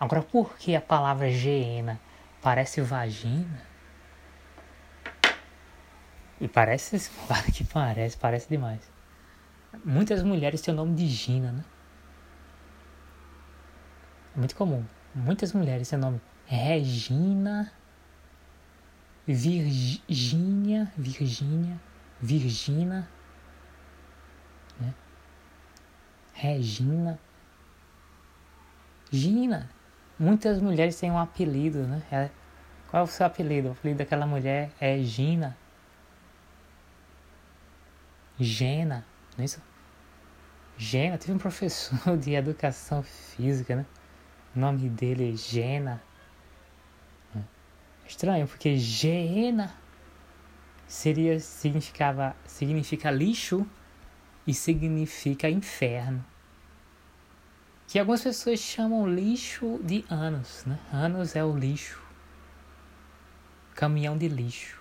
Agora, 0.01 0.23
por 0.23 0.57
que 0.57 0.75
a 0.75 0.81
palavra 0.81 1.31
Geena 1.31 2.01
parece 2.41 2.81
vagina? 2.81 3.63
E 6.41 6.47
parece, 6.47 7.11
claro 7.27 7.53
que 7.53 7.65
parece, 7.65 8.17
parece 8.17 8.49
demais. 8.49 8.81
Muitas 9.85 10.23
mulheres 10.23 10.61
têm 10.61 10.73
o 10.73 10.77
nome 10.77 10.95
de 10.95 11.07
Gina, 11.07 11.53
né? 11.53 11.65
É 14.35 14.39
muito 14.39 14.55
comum. 14.55 14.85
Muitas 15.15 15.53
mulheres 15.53 15.89
têm 15.89 15.99
o 15.99 16.03
nome 16.03 16.21
Regina, 16.49 17.71
Virgínia, 19.27 20.91
Virgínia, 20.97 21.79
Virgina, 22.19 23.07
né? 24.81 24.95
Regina, 26.33 27.21
Gina. 29.13 29.69
Muitas 30.19 30.61
mulheres 30.61 30.99
têm 30.99 31.11
um 31.11 31.19
apelido, 31.19 31.87
né? 31.87 32.03
É, 32.11 32.31
qual 32.91 33.03
é 33.03 33.05
o 33.05 33.07
seu 33.07 33.27
apelido? 33.27 33.69
O 33.69 33.73
apelido 33.73 33.99
daquela 33.99 34.27
mulher 34.27 34.71
é 34.81 34.99
Gina. 35.01 35.55
Gena, 38.41 39.05
não 39.37 39.43
é 39.43 39.45
isso? 39.45 39.61
Gena, 40.79 41.19
teve 41.19 41.33
um 41.33 41.39
professor 41.39 42.17
de 42.17 42.33
educação 42.33 43.03
física, 43.03 43.77
né? 43.77 43.87
O 44.57 44.59
nome 44.59 44.89
dele 44.89 45.35
é 45.35 45.37
Gena. 45.37 46.08
Estranho, 48.09 48.49
porque 48.49 48.79
Geena 48.79 49.77
seria 50.87 51.39
significava 51.39 52.35
significa 52.47 53.11
lixo 53.11 53.67
e 54.47 54.55
significa 54.55 55.51
inferno. 55.51 56.25
Que 57.87 57.99
algumas 57.99 58.23
pessoas 58.23 58.61
chamam 58.61 59.07
lixo 59.07 59.79
de 59.83 60.07
anos, 60.09 60.65
né? 60.65 60.79
Anos 60.91 61.37
é 61.37 61.45
o 61.45 61.55
lixo. 61.55 62.03
Caminhão 63.75 64.17
de 64.17 64.27
lixo. 64.27 64.81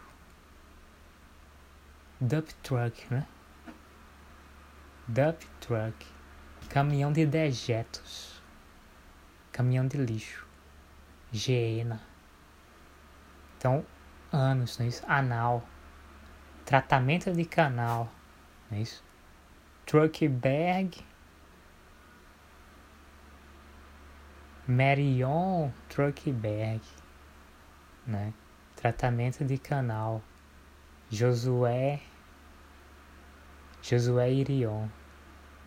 Dump 2.19 2.49
truck, 2.63 3.13
né? 3.13 3.27
Dump 5.05 5.43
truck. 5.59 6.07
Caminhão 6.69 7.11
de 7.11 7.25
dejetos. 7.25 8.41
Caminhão 9.51 9.85
de 9.85 9.97
lixo. 9.97 10.47
Geena. 11.31 12.06
Então, 13.57 13.85
anos, 14.31 14.77
não 14.77 14.85
é 14.85 14.89
isso? 14.89 15.03
Anal. 15.07 15.63
Tratamento 16.65 17.31
de 17.31 17.45
canal, 17.45 18.09
não 18.69 18.77
é 18.77 18.81
isso? 18.81 19.03
Truckberg. 19.85 21.05
Marion 24.67 25.71
Truckberg, 25.87 26.81
né? 28.05 28.33
Tratamento 28.75 29.45
de 29.45 29.57
canal. 29.57 30.21
Josué 31.09 32.01
Josué 33.81 34.29
Irion. 34.29 34.89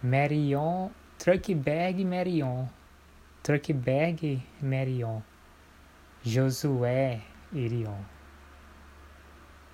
Marion 0.02 0.90
Truckberg 1.18 2.04
Merion. 2.04 2.68
Truckberg 3.42 4.42
Merion. 4.60 5.22
Josué 6.22 7.22
Irion. 7.52 8.04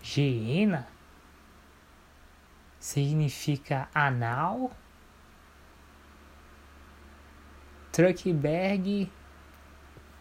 Geena 0.03 0.87
significa 2.79 3.89
anal. 3.95 4.71
Truckberg 7.93 9.11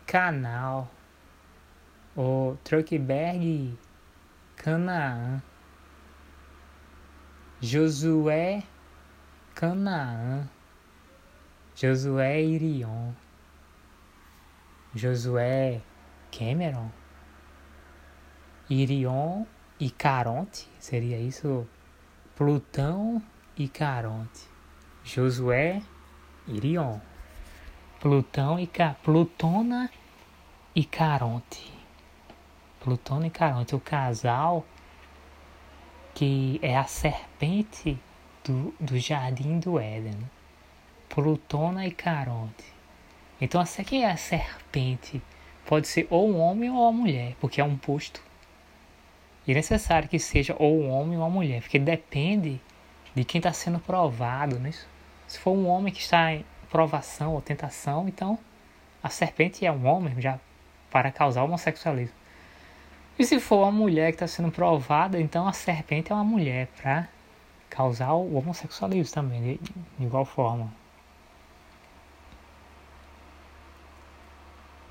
Canal 0.06 0.90
ou 2.16 2.58
Truckberg 2.64 3.78
Canaã. 4.56 5.42
Josué 7.62 8.64
Canaã. 9.54 10.48
Josué 11.76 12.44
Irion. 12.44 13.14
Josué 14.96 15.82
Cameron. 16.32 16.90
Irion 18.70 19.44
e 19.80 19.92
Caronte, 19.92 20.68
seria 20.80 21.20
isso? 21.20 21.68
Plutão 22.36 23.22
e 23.56 23.68
Caronte. 23.68 24.42
Josué, 25.04 25.82
Irion. 26.48 27.00
Plutão 28.00 28.60
e 28.60 28.66
Ca... 28.66 28.96
Plutona 29.04 29.90
e 30.74 30.84
Caronte. 30.84 31.72
Plutona 32.80 33.28
e 33.28 33.30
Caronte, 33.30 33.76
o 33.76 33.80
casal 33.80 34.66
que 36.16 36.60
é 36.62 36.78
a 36.78 36.86
serpente 36.86 38.00
do, 38.44 38.74
do 38.80 38.98
jardim 38.98 39.60
do 39.60 39.78
Éden. 39.78 40.18
Plutona 41.08 41.86
e 41.86 41.92
Caronte. 41.92 42.64
Então, 43.40 43.64
quem 43.86 44.06
é 44.06 44.12
a 44.12 44.18
serpente? 44.18 45.22
Pode 45.66 45.88
ser 45.88 46.08
ou 46.10 46.30
um 46.30 46.40
homem 46.40 46.72
ou 46.72 46.78
uma 46.78 46.92
mulher, 46.92 47.36
porque 47.40 47.60
é 47.60 47.64
um 47.64 47.78
posto. 47.78 48.25
E 49.48 49.52
é 49.52 49.56
necessário 49.56 50.10
que 50.10 50.18
seja 50.18 50.56
ou 50.58 50.82
um 50.82 50.90
homem 50.90 51.18
ou 51.18 51.24
uma 51.24 51.30
mulher, 51.30 51.62
porque 51.62 51.78
depende 51.78 52.60
de 53.14 53.24
quem 53.24 53.40
está 53.40 53.54
sendo 53.54 53.80
provado. 53.80 54.60
Né? 54.60 54.72
Se 55.28 55.40
for 55.40 55.52
um 55.52 55.68
homem 55.68 55.94
que 55.94 56.02
está 56.02 56.34
em 56.34 56.46
provação 56.70 57.34
ou 57.34 57.42
tentação, 57.42 58.08
então 58.08 58.38
a 59.02 59.10
serpente 59.10 59.66
é 59.66 59.72
um 59.72 59.86
homem 59.86 60.20
já 60.20 60.40
para 60.90 61.12
causar 61.12 61.44
homossexualismo. 61.44 62.16
E 63.18 63.26
se 63.26 63.40
for 63.40 63.64
uma 63.64 63.72
mulher 63.72 64.12
que 64.12 64.16
está 64.16 64.28
sendo 64.28 64.52
provada, 64.52 65.20
então 65.20 65.48
a 65.48 65.54
serpente 65.54 66.12
é 66.12 66.16
uma 66.16 66.24
mulher 66.24 66.68
para 66.82 67.08
causar 67.70 68.14
o 68.14 68.36
homossexualismo 68.36 69.14
também, 69.14 69.42
de, 69.42 69.60
de 70.00 70.06
igual 70.06 70.26
forma. 70.26 70.74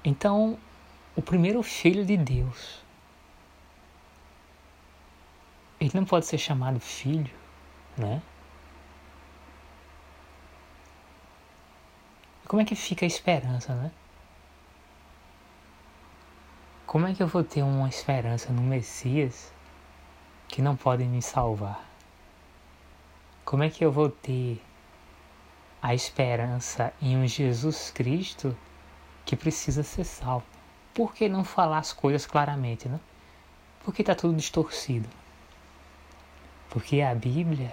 Então, 0.04 0.58
o 1.16 1.22
primeiro 1.22 1.62
filho 1.62 2.04
de 2.04 2.16
Deus, 2.16 2.83
ele 5.84 5.92
não 5.94 6.04
pode 6.04 6.26
ser 6.26 6.38
chamado 6.38 6.80
filho, 6.80 7.34
né? 7.96 8.22
Como 12.46 12.62
é 12.62 12.64
que 12.64 12.74
fica 12.74 13.04
a 13.04 13.08
esperança, 13.08 13.74
né? 13.74 13.90
Como 16.86 17.06
é 17.06 17.14
que 17.14 17.22
eu 17.22 17.26
vou 17.26 17.42
ter 17.42 17.62
uma 17.62 17.88
esperança 17.88 18.52
no 18.52 18.62
Messias 18.62 19.52
que 20.48 20.62
não 20.62 20.76
pode 20.76 21.04
me 21.04 21.20
salvar? 21.20 21.84
Como 23.44 23.62
é 23.62 23.70
que 23.70 23.84
eu 23.84 23.90
vou 23.90 24.08
ter 24.08 24.62
a 25.84 25.94
esperança 25.94 26.94
em 27.02 27.14
um 27.14 27.26
Jesus 27.26 27.90
Cristo 27.90 28.56
que 29.22 29.36
precisa 29.36 29.82
ser 29.82 30.04
salvo. 30.04 30.46
Por 30.94 31.12
que 31.12 31.28
não 31.28 31.44
falar 31.44 31.76
as 31.76 31.92
coisas 31.92 32.24
claramente, 32.24 32.88
né? 32.88 32.98
Porque 33.84 34.00
está 34.00 34.14
tudo 34.14 34.34
distorcido. 34.34 35.06
Porque 36.74 37.02
a 37.02 37.14
Bíblia 37.14 37.72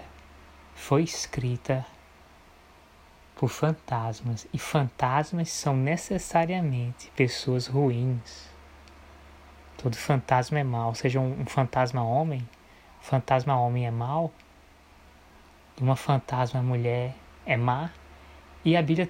foi 0.76 1.02
escrita 1.02 1.84
por 3.36 3.50
fantasmas 3.50 4.48
e 4.54 4.60
fantasmas 4.60 5.50
são 5.50 5.76
necessariamente 5.76 7.12
pessoas 7.16 7.66
ruins. 7.66 8.48
Todo 9.76 9.96
fantasma 9.96 10.60
é 10.60 10.64
mau, 10.64 10.94
seja 10.94 11.20
um 11.20 11.48
fantasma 11.48 12.04
homem, 12.04 12.48
fantasma 13.02 13.60
homem 13.60 13.88
é 13.88 13.92
mau, 13.92 14.32
uma 15.82 15.96
fantasma 15.96 16.62
mulher 16.62 17.16
é 17.44 17.58
má, 17.58 17.90
e 18.64 18.78
a 18.78 18.84
Bíblia 18.84 19.10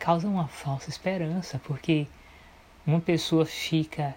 causa 0.00 0.26
uma 0.26 0.48
falsa 0.48 0.90
esperança, 0.90 1.60
porque 1.62 2.08
uma 2.84 3.00
pessoa 3.00 3.46
fica 3.46 4.12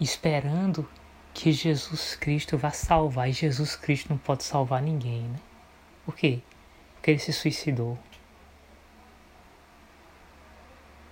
esperando 0.00 0.88
que 1.38 1.52
Jesus 1.52 2.16
Cristo 2.16 2.58
vá 2.58 2.72
salvar, 2.72 3.30
e 3.30 3.32
Jesus 3.32 3.76
Cristo 3.76 4.10
não 4.10 4.18
pode 4.18 4.42
salvar 4.42 4.82
ninguém, 4.82 5.22
né? 5.22 5.38
Por 6.04 6.16
quê? 6.16 6.40
Porque 6.94 7.12
ele 7.12 7.20
se 7.20 7.32
suicidou. 7.32 7.96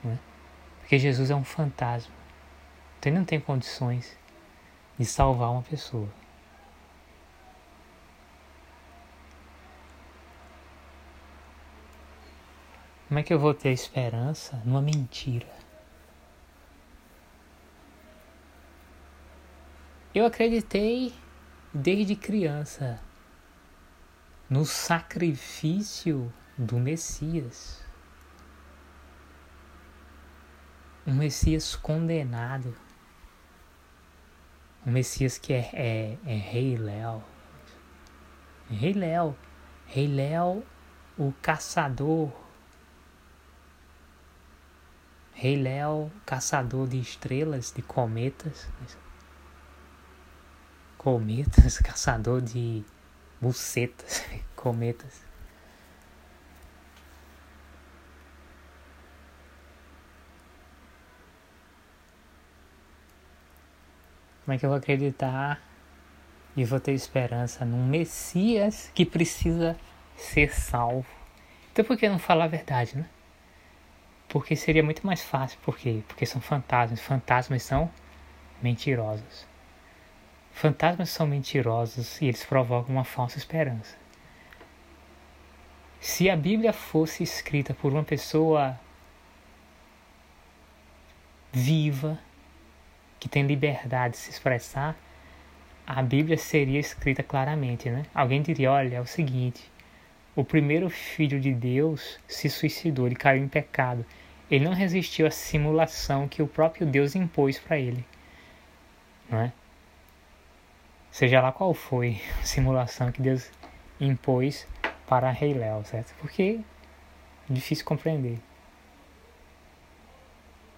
Né? 0.02 0.18
Porque 0.80 0.98
Jesus 0.98 1.30
é 1.30 1.34
um 1.36 1.44
fantasma. 1.44 2.12
Então 2.98 3.12
ele 3.12 3.20
não 3.20 3.24
tem 3.24 3.38
condições 3.38 4.18
de 4.98 5.04
salvar 5.04 5.48
uma 5.52 5.62
pessoa. 5.62 6.08
Como 13.06 13.20
é 13.20 13.22
que 13.22 13.32
eu 13.32 13.38
vou 13.38 13.54
ter 13.54 13.70
esperança 13.70 14.60
numa 14.64 14.82
mentira? 14.82 15.46
Eu 20.16 20.24
acreditei 20.24 21.14
desde 21.74 22.16
criança 22.16 22.98
no 24.48 24.64
sacrifício 24.64 26.32
do 26.56 26.78
Messias. 26.78 27.84
Um 31.06 31.16
Messias 31.16 31.76
condenado. 31.76 32.74
Um 34.86 34.92
Messias 34.92 35.36
que 35.36 35.52
é, 35.52 35.68
é, 35.74 36.18
é 36.24 36.34
Rei 36.34 36.78
Léo. 36.78 37.22
Rei 38.70 38.94
Léo. 38.94 39.36
Rei 39.84 40.08
Léo, 40.08 40.64
o 41.18 41.30
caçador 41.42 42.32
Rei 45.34 45.60
Léo, 45.60 46.10
caçador 46.24 46.88
de 46.88 46.98
estrelas, 46.98 47.70
de 47.70 47.82
cometas. 47.82 48.66
Cometas, 51.06 51.78
caçador 51.86 52.42
de 52.42 52.82
bucetas, 53.40 54.26
cometas. 54.56 55.24
Como 64.44 64.52
é 64.52 64.58
que 64.58 64.66
eu 64.66 64.70
vou 64.70 64.76
acreditar 64.76 65.62
e 66.56 66.64
vou 66.64 66.80
ter 66.80 66.90
esperança 66.90 67.64
num 67.64 67.86
Messias 67.86 68.90
que 68.92 69.06
precisa 69.06 69.76
ser 70.16 70.52
salvo? 70.52 71.06
Então 71.70 71.84
por 71.84 71.96
que 71.96 72.08
não 72.08 72.18
falar 72.18 72.46
a 72.46 72.48
verdade, 72.48 72.98
né? 72.98 73.08
Porque 74.28 74.56
seria 74.56 74.82
muito 74.82 75.06
mais 75.06 75.22
fácil. 75.22 75.56
Por 75.62 75.78
quê? 75.78 76.02
Porque 76.08 76.26
são 76.26 76.40
fantasmas. 76.40 77.00
Fantasmas 77.00 77.62
são 77.62 77.88
mentirosos. 78.60 79.46
Fantasmas 80.56 81.10
são 81.10 81.26
mentirosos 81.26 82.18
e 82.22 82.24
eles 82.24 82.42
provocam 82.42 82.94
uma 82.94 83.04
falsa 83.04 83.36
esperança. 83.36 83.94
Se 86.00 86.30
a 86.30 86.34
Bíblia 86.34 86.72
fosse 86.72 87.22
escrita 87.22 87.74
por 87.74 87.92
uma 87.92 88.02
pessoa 88.02 88.80
viva, 91.52 92.18
que 93.20 93.28
tem 93.28 93.46
liberdade 93.46 94.14
de 94.14 94.20
se 94.20 94.30
expressar, 94.30 94.96
a 95.86 96.02
Bíblia 96.02 96.38
seria 96.38 96.80
escrita 96.80 97.22
claramente, 97.22 97.90
né? 97.90 98.06
Alguém 98.14 98.40
diria, 98.40 98.72
olha, 98.72 98.96
é 98.96 99.00
o 99.00 99.06
seguinte, 99.06 99.70
o 100.34 100.42
primeiro 100.42 100.88
filho 100.88 101.38
de 101.38 101.52
Deus 101.52 102.18
se 102.26 102.48
suicidou, 102.48 103.06
ele 103.06 103.14
caiu 103.14 103.44
em 103.44 103.48
pecado. 103.48 104.06
Ele 104.50 104.64
não 104.64 104.72
resistiu 104.72 105.26
à 105.26 105.30
simulação 105.30 106.26
que 106.26 106.42
o 106.42 106.48
próprio 106.48 106.86
Deus 106.86 107.14
impôs 107.14 107.58
para 107.58 107.78
ele. 107.78 108.02
Não 109.28 109.38
é? 109.38 109.52
Seja 111.16 111.40
lá 111.40 111.50
qual 111.50 111.72
foi 111.72 112.20
a 112.42 112.44
simulação 112.44 113.10
que 113.10 113.22
Deus 113.22 113.50
impôs 113.98 114.68
para 115.06 115.30
Rei 115.30 115.54
Léo, 115.54 115.82
certo? 115.82 116.14
Porque 116.20 116.60
é 117.48 117.52
difícil 117.54 117.86
compreender. 117.86 118.38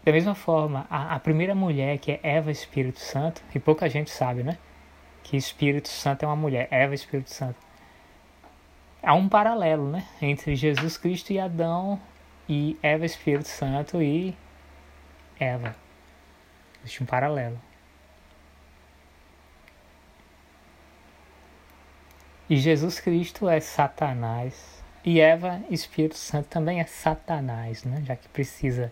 Da 0.05 0.12
mesma 0.12 0.37
forma, 0.37 0.87
a, 0.88 1.16
a, 1.16 1.18
primeira 1.18 1.57
mulher, 1.57 1.98
que 1.98 2.12
é 2.12 2.20
Eva 2.22 2.53
Espírito 2.53 3.01
Santo, 3.01 3.42
e 3.53 3.59
pouca 3.59 3.88
gente 3.88 4.12
sabe, 4.12 4.44
né? 4.44 4.57
Que 5.24 5.37
Espírito 5.37 5.88
Santo 5.88 6.22
é 6.22 6.29
uma 6.29 6.37
mulher, 6.37 6.68
Eva 6.70 6.94
Espírito 6.94 7.31
Santo 7.31 7.59
há 9.03 9.12
um 9.14 9.29
paralelo, 9.29 9.90
né? 9.90 10.07
Entre 10.22 10.55
Jesus 10.55 10.96
Cristo 10.96 11.33
e 11.33 11.40
Adão 11.40 12.01
e 12.48 12.79
Eva 12.81 13.05
Espírito 13.05 13.48
Santo 13.48 14.01
e 14.01 14.37
Eva. 15.40 15.74
Existe 16.81 17.03
um 17.03 17.07
paralelo. 17.07 17.67
E 22.49 22.57
Jesus 22.57 22.99
Cristo 22.99 23.49
é 23.49 23.61
Satanás. 23.61 24.83
E 25.05 25.21
Eva, 25.21 25.63
Espírito 25.71 26.17
Santo, 26.17 26.49
também 26.49 26.81
é 26.81 26.85
Satanás, 26.85 27.85
né? 27.85 28.03
Já 28.07 28.17
que 28.17 28.29
precisa 28.29 28.91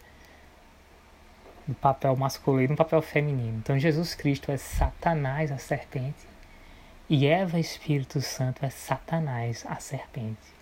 do 1.66 1.74
papel 1.74 2.14
masculino 2.16 2.64
e 2.64 2.68
do 2.68 2.76
papel 2.76 3.02
feminino. 3.02 3.58
Então 3.58 3.78
Jesus 3.78 4.14
Cristo 4.14 4.52
é 4.52 4.56
Satanás, 4.56 5.50
a 5.50 5.58
serpente. 5.58 6.26
E 7.08 7.26
Eva, 7.26 7.58
Espírito 7.58 8.20
Santo, 8.20 8.64
é 8.64 8.70
Satanás, 8.70 9.64
a 9.68 9.76
serpente. 9.76 10.54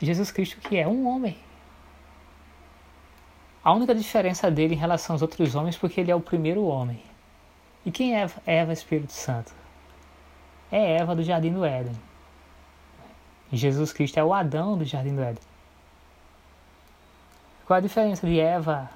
Jesus 0.00 0.30
Cristo 0.30 0.58
que 0.60 0.76
é 0.76 0.86
um 0.86 1.06
homem. 1.06 1.38
A 3.64 3.72
única 3.72 3.94
diferença 3.94 4.50
dele 4.50 4.74
em 4.74 4.78
relação 4.78 5.14
aos 5.14 5.22
outros 5.22 5.54
homens 5.54 5.76
porque 5.76 6.00
ele 6.00 6.10
é 6.10 6.14
o 6.14 6.20
primeiro 6.20 6.64
homem. 6.64 7.02
E 7.84 7.90
quem 7.90 8.16
é 8.16 8.28
Eva 8.46 8.72
Espírito 8.72 9.12
Santo? 9.12 9.52
É 10.70 10.98
Eva 10.98 11.14
do 11.14 11.22
Jardim 11.22 11.52
do 11.52 11.64
Éden. 11.64 11.94
Jesus 13.52 13.92
Cristo 13.92 14.18
é 14.18 14.24
o 14.24 14.34
Adão 14.34 14.76
do 14.76 14.84
Jardim 14.84 15.14
do 15.14 15.22
Éden. 15.22 15.42
Qual 17.66 17.76
a 17.76 17.80
diferença 17.80 18.26
de 18.26 18.38
Eva 18.38 18.90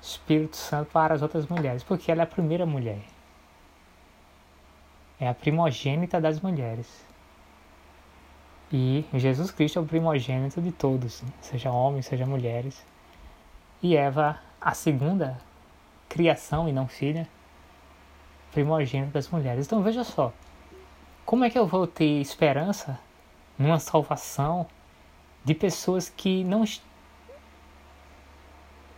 Espírito 0.00 0.56
Santo 0.56 0.90
para 0.90 1.14
as 1.14 1.22
outras 1.22 1.46
mulheres? 1.46 1.82
Porque 1.82 2.10
ela 2.10 2.22
é 2.22 2.24
a 2.24 2.26
primeira 2.26 2.66
mulher. 2.66 3.00
É 5.20 5.28
a 5.28 5.34
primogênita 5.34 6.20
das 6.20 6.40
mulheres. 6.40 7.04
E 8.72 9.04
Jesus 9.14 9.50
Cristo 9.50 9.78
é 9.78 9.82
o 9.82 9.86
primogênito 9.86 10.60
de 10.60 10.70
todos, 10.70 11.22
né? 11.22 11.28
seja 11.40 11.70
homens, 11.70 12.06
seja 12.06 12.26
mulheres. 12.26 12.84
E 13.82 13.96
Eva, 13.96 14.38
a 14.60 14.74
segunda 14.74 15.38
criação 16.08 16.68
e 16.68 16.72
não 16.72 16.86
filha, 16.86 17.28
primogênita 18.52 19.12
das 19.12 19.28
mulheres. 19.28 19.66
Então 19.66 19.82
veja 19.82 20.04
só, 20.04 20.32
como 21.28 21.44
é 21.44 21.50
que 21.50 21.58
eu 21.58 21.66
vou 21.66 21.86
ter 21.86 22.22
esperança 22.22 22.98
numa 23.58 23.78
salvação 23.78 24.66
de 25.44 25.54
pessoas 25.54 26.08
que 26.08 26.42
não 26.42 26.64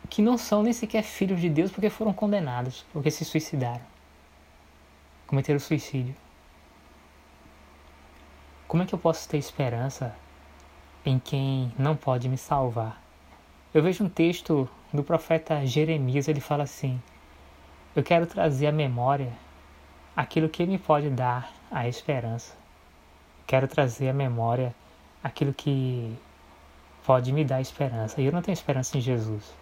que 0.08 0.22
não 0.22 0.38
são 0.38 0.62
nem 0.62 0.72
sequer 0.72 1.02
filhos 1.02 1.40
de 1.40 1.50
Deus 1.50 1.72
porque 1.72 1.90
foram 1.90 2.12
condenados, 2.12 2.86
porque 2.92 3.10
se 3.10 3.24
suicidaram, 3.24 3.82
cometeram 5.26 5.58
suicídio? 5.58 6.14
Como 8.68 8.84
é 8.84 8.86
que 8.86 8.94
eu 8.94 8.98
posso 9.00 9.28
ter 9.28 9.38
esperança 9.38 10.14
em 11.04 11.18
quem 11.18 11.72
não 11.76 11.96
pode 11.96 12.28
me 12.28 12.38
salvar? 12.38 13.02
Eu 13.74 13.82
vejo 13.82 14.04
um 14.04 14.08
texto 14.08 14.70
do 14.92 15.02
profeta 15.02 15.66
Jeremias, 15.66 16.28
ele 16.28 16.40
fala 16.40 16.62
assim: 16.62 17.02
Eu 17.96 18.04
quero 18.04 18.24
trazer 18.24 18.68
à 18.68 18.72
memória 18.72 19.32
aquilo 20.14 20.48
que 20.48 20.64
me 20.64 20.78
pode 20.78 21.10
dar 21.10 21.58
a 21.70 21.86
esperança. 21.88 22.54
Quero 23.46 23.68
trazer 23.68 24.08
à 24.08 24.12
memória 24.12 24.74
aquilo 25.22 25.52
que 25.52 26.16
pode 27.04 27.32
me 27.32 27.44
dar 27.44 27.60
esperança. 27.60 28.20
E 28.20 28.26
eu 28.26 28.32
não 28.32 28.42
tenho 28.42 28.54
esperança 28.54 28.96
em 28.96 29.00
Jesus. 29.00 29.54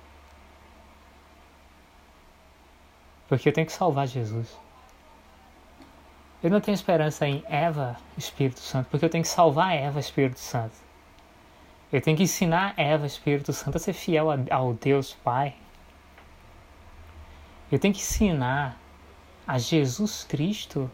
Porque 3.28 3.48
eu 3.48 3.52
tenho 3.52 3.66
que 3.66 3.72
salvar 3.72 4.06
Jesus. 4.06 4.56
Eu 6.42 6.50
não 6.50 6.60
tenho 6.60 6.74
esperança 6.74 7.26
em 7.26 7.42
Eva, 7.48 7.96
Espírito 8.16 8.60
Santo, 8.60 8.88
porque 8.90 9.04
eu 9.04 9.10
tenho 9.10 9.24
que 9.24 9.28
salvar 9.28 9.74
Eva, 9.74 9.98
Espírito 9.98 10.38
Santo. 10.38 10.76
Eu 11.92 12.00
tenho 12.00 12.16
que 12.16 12.22
ensinar 12.22 12.74
Eva, 12.76 13.06
Espírito 13.06 13.52
Santo, 13.52 13.76
a 13.76 13.80
ser 13.80 13.92
fiel 13.92 14.28
ao 14.50 14.72
Deus 14.74 15.14
Pai. 15.14 15.54
Eu 17.72 17.78
tenho 17.78 17.92
que 17.92 18.00
ensinar 18.00 18.78
a 19.46 19.58
Jesus 19.58 20.24
Cristo, 20.24 20.90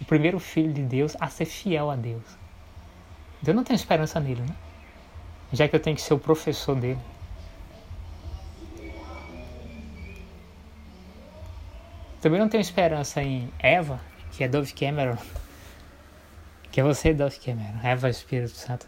o 0.00 0.04
primeiro 0.04 0.38
Filho 0.38 0.72
de 0.72 0.82
Deus, 0.82 1.16
a 1.20 1.28
ser 1.28 1.46
fiel 1.46 1.90
a 1.90 1.96
Deus. 1.96 2.24
Eu 3.46 3.54
não 3.54 3.64
tenho 3.64 3.76
esperança 3.76 4.18
nele, 4.18 4.42
né? 4.42 4.54
Já 5.52 5.68
que 5.68 5.76
eu 5.76 5.80
tenho 5.80 5.96
que 5.96 6.02
ser 6.02 6.14
o 6.14 6.18
professor 6.18 6.74
dele. 6.74 6.98
Também 12.20 12.40
não 12.40 12.48
tenho 12.48 12.60
esperança 12.60 13.22
em 13.22 13.52
Eva, 13.58 14.00
que 14.32 14.42
é 14.42 14.48
Dove 14.48 14.72
Cameron. 14.72 15.16
Que 16.72 16.80
é 16.80 16.84
você, 16.84 17.14
Dove 17.14 17.38
Cameron. 17.38 17.80
Eva, 17.82 18.10
Espírito 18.10 18.50
Santo. 18.50 18.86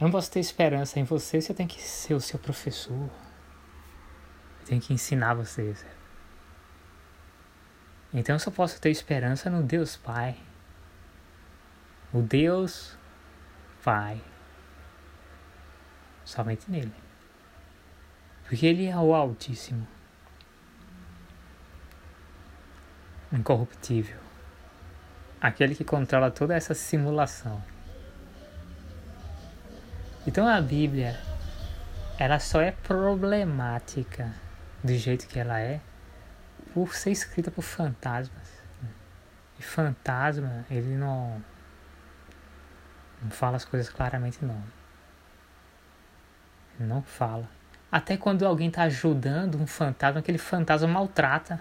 Eu 0.00 0.06
não 0.06 0.10
posso 0.10 0.30
ter 0.30 0.40
esperança 0.40 0.98
em 0.98 1.04
você 1.04 1.42
se 1.42 1.52
eu 1.52 1.56
tenho 1.56 1.68
que 1.68 1.82
ser 1.82 2.14
o 2.14 2.20
seu 2.20 2.38
professor. 2.38 2.96
Eu 4.60 4.66
tenho 4.66 4.80
que 4.80 4.94
ensinar 4.94 5.34
você. 5.34 5.74
Então 8.12 8.34
eu 8.34 8.40
só 8.40 8.50
posso 8.50 8.80
ter 8.80 8.90
esperança 8.90 9.48
no 9.48 9.62
Deus 9.62 9.96
Pai. 9.96 10.36
O 12.12 12.20
Deus 12.20 12.96
Pai. 13.82 14.20
Somente 16.24 16.70
nele. 16.70 16.92
Porque 18.44 18.66
ele 18.66 18.86
é 18.86 18.96
o 18.96 19.14
Altíssimo. 19.14 19.86
incorruptível, 23.32 24.18
aquele 25.40 25.74
que 25.74 25.84
controla 25.84 26.30
toda 26.30 26.54
essa 26.54 26.74
simulação. 26.74 27.62
Então 30.26 30.46
a 30.46 30.60
Bíblia, 30.60 31.18
ela 32.18 32.38
só 32.38 32.60
é 32.60 32.70
problemática 32.70 34.32
do 34.84 34.94
jeito 34.94 35.26
que 35.26 35.38
ela 35.38 35.58
é 35.58 35.80
por 36.72 36.94
ser 36.94 37.10
escrita 37.10 37.50
por 37.50 37.62
fantasmas. 37.62 38.62
E 39.58 39.62
fantasma, 39.62 40.64
ele 40.70 40.96
não, 40.96 41.42
não 43.22 43.30
fala 43.30 43.56
as 43.56 43.64
coisas 43.64 43.88
claramente 43.88 44.44
não. 44.44 44.62
Ele 46.78 46.88
não 46.88 47.02
fala. 47.02 47.48
Até 47.90 48.16
quando 48.16 48.46
alguém 48.46 48.68
está 48.68 48.82
ajudando 48.84 49.60
um 49.60 49.66
fantasma, 49.66 50.20
aquele 50.20 50.38
fantasma 50.38 50.88
maltrata 50.88 51.60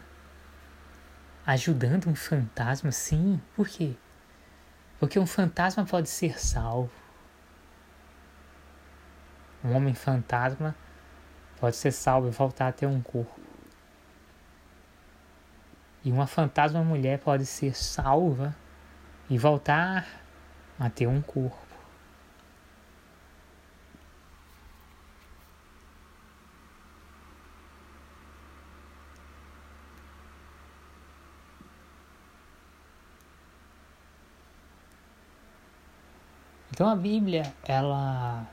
ajudando 1.46 2.08
um 2.08 2.16
fantasma, 2.16 2.92
sim. 2.92 3.42
Por 3.56 3.68
quê? 3.68 3.96
Porque 5.00 5.20
um 5.20 5.26
fantasma 5.26 5.86
pode 5.86 6.10
ser 6.10 6.40
salvo. 6.40 6.92
Um 9.64 9.74
homem 9.76 9.94
fantasma 9.94 10.76
pode 11.60 11.76
ser 11.76 11.92
salvo 11.92 12.28
e 12.28 12.32
voltar 12.32 12.68
a 12.68 12.72
ter 12.72 12.86
um 12.86 13.02
corpo. 13.02 13.41
E 16.04 16.12
uma 16.12 16.26
fantasma 16.26 16.84
mulher 16.84 17.20
pode 17.20 17.46
ser 17.46 17.76
salva 17.76 18.56
e 19.30 19.38
voltar 19.38 20.08
a 20.80 20.90
ter 20.90 21.08
um 21.08 21.22
corpo. 21.22 21.72
Então 36.72 36.90
a 36.90 36.96
Bíblia, 36.96 37.54
ela 37.64 38.48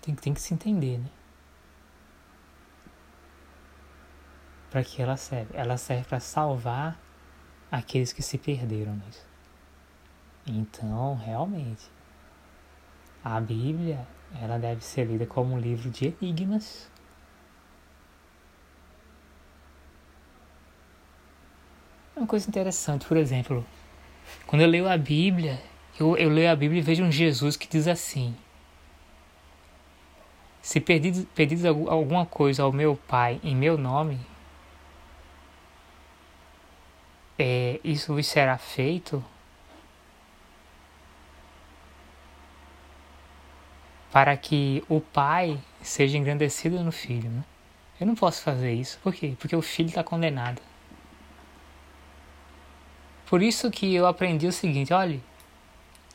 tem, 0.00 0.14
tem 0.14 0.34
que 0.34 0.40
se 0.40 0.52
entender, 0.52 0.98
né? 0.98 1.08
Para 4.74 4.82
que 4.82 5.00
ela 5.00 5.16
serve? 5.16 5.56
Ela 5.56 5.76
serve 5.76 6.02
para 6.02 6.18
salvar 6.18 7.00
aqueles 7.70 8.12
que 8.12 8.20
se 8.20 8.36
perderam 8.36 8.96
nisso. 8.96 9.24
Então, 10.44 11.14
realmente, 11.14 11.84
a 13.22 13.40
Bíblia, 13.40 14.04
ela 14.42 14.58
deve 14.58 14.84
ser 14.84 15.04
lida 15.04 15.26
como 15.26 15.54
um 15.54 15.60
livro 15.60 15.88
de 15.90 16.12
enigmas 16.20 16.90
uma 22.16 22.26
coisa 22.26 22.48
interessante, 22.48 23.06
por 23.06 23.16
exemplo, 23.16 23.64
quando 24.44 24.62
eu 24.62 24.68
leio 24.68 24.88
a 24.88 24.96
Bíblia, 24.96 25.62
eu, 26.00 26.16
eu 26.16 26.28
leio 26.28 26.50
a 26.50 26.56
Bíblia 26.56 26.80
e 26.80 26.82
vejo 26.82 27.04
um 27.04 27.12
Jesus 27.12 27.56
que 27.56 27.68
diz 27.68 27.86
assim: 27.86 28.34
Se 30.60 30.80
pedis, 30.80 31.24
pedis 31.32 31.64
alguma 31.64 32.26
coisa 32.26 32.64
ao 32.64 32.72
meu 32.72 32.96
Pai 32.96 33.40
em 33.44 33.54
meu 33.54 33.78
nome, 33.78 34.18
é, 37.38 37.80
isso 37.82 38.20
será 38.22 38.56
feito. 38.58 39.24
Para 44.10 44.36
que 44.36 44.84
o 44.88 45.00
Pai 45.00 45.60
seja 45.82 46.16
engrandecido 46.16 46.82
no 46.82 46.92
Filho. 46.92 47.28
Né? 47.28 47.44
Eu 48.00 48.06
não 48.06 48.14
posso 48.14 48.42
fazer 48.42 48.72
isso. 48.72 48.98
Por 49.02 49.12
quê? 49.12 49.34
Porque 49.38 49.56
o 49.56 49.62
Filho 49.62 49.88
está 49.88 50.04
condenado. 50.04 50.62
Por 53.26 53.42
isso 53.42 53.70
que 53.70 53.92
eu 53.94 54.06
aprendi 54.06 54.46
o 54.46 54.52
seguinte, 54.52 54.92
olhe, 54.92 55.20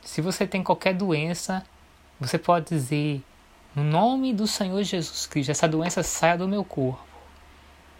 se 0.02 0.22
você 0.22 0.46
tem 0.46 0.62
qualquer 0.62 0.94
doença, 0.94 1.62
você 2.18 2.38
pode 2.38 2.68
dizer, 2.68 3.22
no 3.74 3.84
nome 3.84 4.32
do 4.32 4.46
Senhor 4.46 4.82
Jesus 4.82 5.26
Cristo, 5.26 5.50
essa 5.50 5.68
doença 5.68 6.02
saia 6.02 6.38
do 6.38 6.48
meu 6.48 6.64
corpo. 6.64 7.04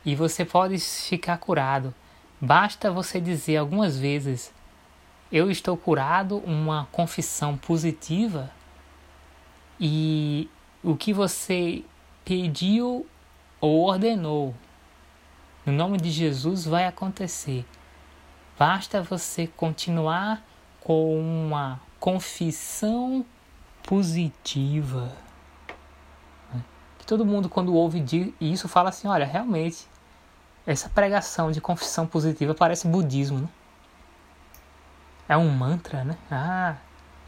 E 0.05 0.15
você 0.15 0.45
pode 0.45 0.79
ficar 0.79 1.37
curado. 1.37 1.95
Basta 2.41 2.91
você 2.91 3.21
dizer 3.21 3.59
algumas 3.59 3.99
vezes, 3.99 4.53
eu 5.31 5.51
estou 5.51 5.77
curado, 5.77 6.39
uma 6.39 6.89
confissão 6.91 7.57
positiva, 7.57 8.51
e 9.79 10.49
o 10.83 10.97
que 10.97 11.13
você 11.13 11.85
pediu 12.25 13.07
ou 13.61 13.85
ordenou, 13.87 14.55
no 15.67 15.73
nome 15.73 15.99
de 15.99 16.11
Jesus, 16.11 16.65
vai 16.65 16.87
acontecer. 16.87 17.67
Basta 18.59 19.03
você 19.03 19.47
continuar 19.47 20.43
com 20.81 21.21
uma 21.21 21.81
confissão 21.99 23.25
positiva. 23.83 25.15
Que 26.99 27.07
todo 27.07 27.27
mundo, 27.27 27.49
quando 27.49 27.75
ouve 27.75 28.35
isso, 28.41 28.69
fala 28.69 28.89
assim: 28.89 29.09
olha, 29.09 29.27
realmente, 29.27 29.87
essa 30.71 30.89
pregação 30.89 31.51
de 31.51 31.61
confissão 31.61 32.07
positiva 32.07 32.55
parece 32.55 32.87
budismo, 32.87 33.41
né? 33.41 33.49
É 35.29 35.37
um 35.37 35.49
mantra, 35.49 36.05
né? 36.05 36.17
Ah, 36.31 36.77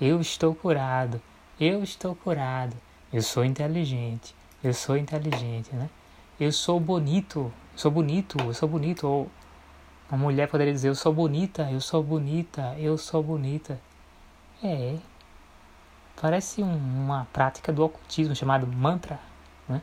eu 0.00 0.20
estou 0.20 0.54
curado, 0.54 1.20
eu 1.58 1.82
estou 1.82 2.14
curado, 2.14 2.76
eu 3.12 3.20
sou 3.20 3.44
inteligente, 3.44 4.32
eu 4.62 4.72
sou 4.72 4.96
inteligente, 4.96 5.74
né? 5.74 5.90
Eu 6.38 6.52
sou 6.52 6.78
bonito, 6.78 7.52
sou 7.74 7.90
bonito, 7.90 8.36
eu 8.40 8.54
sou 8.54 8.68
bonito, 8.68 9.08
ou 9.08 9.30
uma 10.08 10.18
mulher 10.18 10.48
poderia 10.48 10.72
dizer: 10.72 10.88
Eu 10.88 10.94
sou 10.94 11.12
bonita, 11.12 11.68
eu 11.70 11.80
sou 11.80 12.00
bonita, 12.00 12.76
eu 12.78 12.96
sou 12.96 13.24
bonita. 13.24 13.80
É. 14.62 14.98
Parece 16.20 16.62
um, 16.62 16.76
uma 16.76 17.26
prática 17.32 17.72
do 17.72 17.84
ocultismo 17.84 18.36
chamado 18.36 18.68
mantra. 18.68 19.18
Né? 19.68 19.82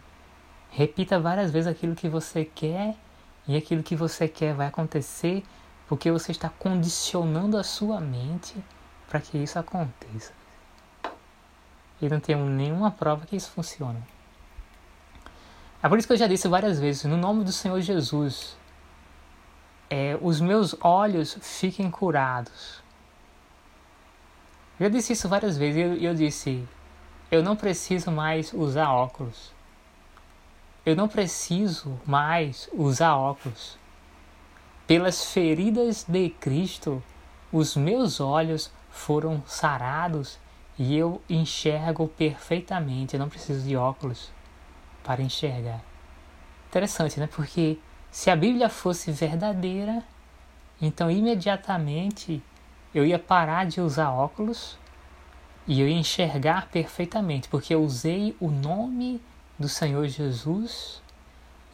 Repita 0.71 1.19
várias 1.19 1.51
vezes 1.51 1.67
aquilo 1.67 1.95
que 1.95 2.07
você 2.07 2.45
quer 2.45 2.95
e 3.49 3.57
aquilo 3.57 3.81
que 3.81 3.95
você 3.95 4.27
quer 4.27 4.53
vai 4.53 4.67
acontecer 4.67 5.43
porque 5.87 6.11
você 6.11 6.31
está 6.31 6.49
condicionando 6.49 7.57
a 7.57 7.63
sua 7.63 7.99
mente 7.99 8.55
para 9.09 9.19
que 9.19 9.39
isso 9.39 9.57
aconteça. 9.57 10.31
E 11.99 12.07
não 12.07 12.19
tenho 12.19 12.45
nenhuma 12.45 12.91
prova 12.91 13.25
que 13.25 13.35
isso 13.35 13.49
funciona. 13.49 13.99
É 15.81 15.89
por 15.89 15.97
isso 15.97 16.07
que 16.07 16.13
eu 16.13 16.17
já 16.17 16.27
disse 16.27 16.47
várias 16.47 16.79
vezes, 16.79 17.05
no 17.05 17.17
nome 17.17 17.43
do 17.43 17.51
Senhor 17.51 17.81
Jesus, 17.81 18.55
é, 19.89 20.15
os 20.21 20.39
meus 20.39 20.75
olhos 20.79 21.35
fiquem 21.41 21.89
curados. 21.89 22.83
Eu 24.79 24.91
disse 24.91 25.13
isso 25.13 25.27
várias 25.27 25.57
vezes 25.57 25.75
e 25.75 25.81
eu, 25.81 25.93
eu 25.95 26.13
disse: 26.13 26.67
eu 27.31 27.41
não 27.41 27.55
preciso 27.55 28.11
mais 28.11 28.53
usar 28.53 28.91
óculos. 28.91 29.51
Eu 30.85 30.95
não 30.95 31.07
preciso 31.07 31.99
mais 32.05 32.69
usar 32.73 33.15
óculos. 33.15 33.77
Pelas 34.87 35.25
feridas 35.25 36.05
de 36.07 36.29
Cristo, 36.29 37.03
os 37.51 37.75
meus 37.75 38.19
olhos 38.19 38.71
foram 38.89 39.43
sarados 39.45 40.39
e 40.77 40.95
eu 40.97 41.21
enxergo 41.29 42.07
perfeitamente. 42.07 43.13
Eu 43.13 43.19
não 43.19 43.29
preciso 43.29 43.67
de 43.67 43.75
óculos 43.75 44.31
para 45.03 45.21
enxergar. 45.21 45.81
Interessante, 46.69 47.19
né? 47.19 47.27
Porque 47.27 47.77
se 48.09 48.29
a 48.29 48.35
Bíblia 48.35 48.69
fosse 48.69 49.11
verdadeira, 49.11 50.03
então 50.81 51.11
imediatamente 51.11 52.41
eu 52.95 53.05
ia 53.05 53.19
parar 53.19 53.65
de 53.65 53.81
usar 53.81 54.11
óculos 54.11 54.77
e 55.67 55.81
eu 55.81 55.87
ia 55.87 55.97
enxergar 55.97 56.67
perfeitamente, 56.67 57.47
porque 57.47 57.75
eu 57.75 57.83
usei 57.83 58.35
o 58.39 58.49
nome 58.49 59.21
do 59.59 59.67
Senhor 59.67 60.07
Jesus 60.07 61.01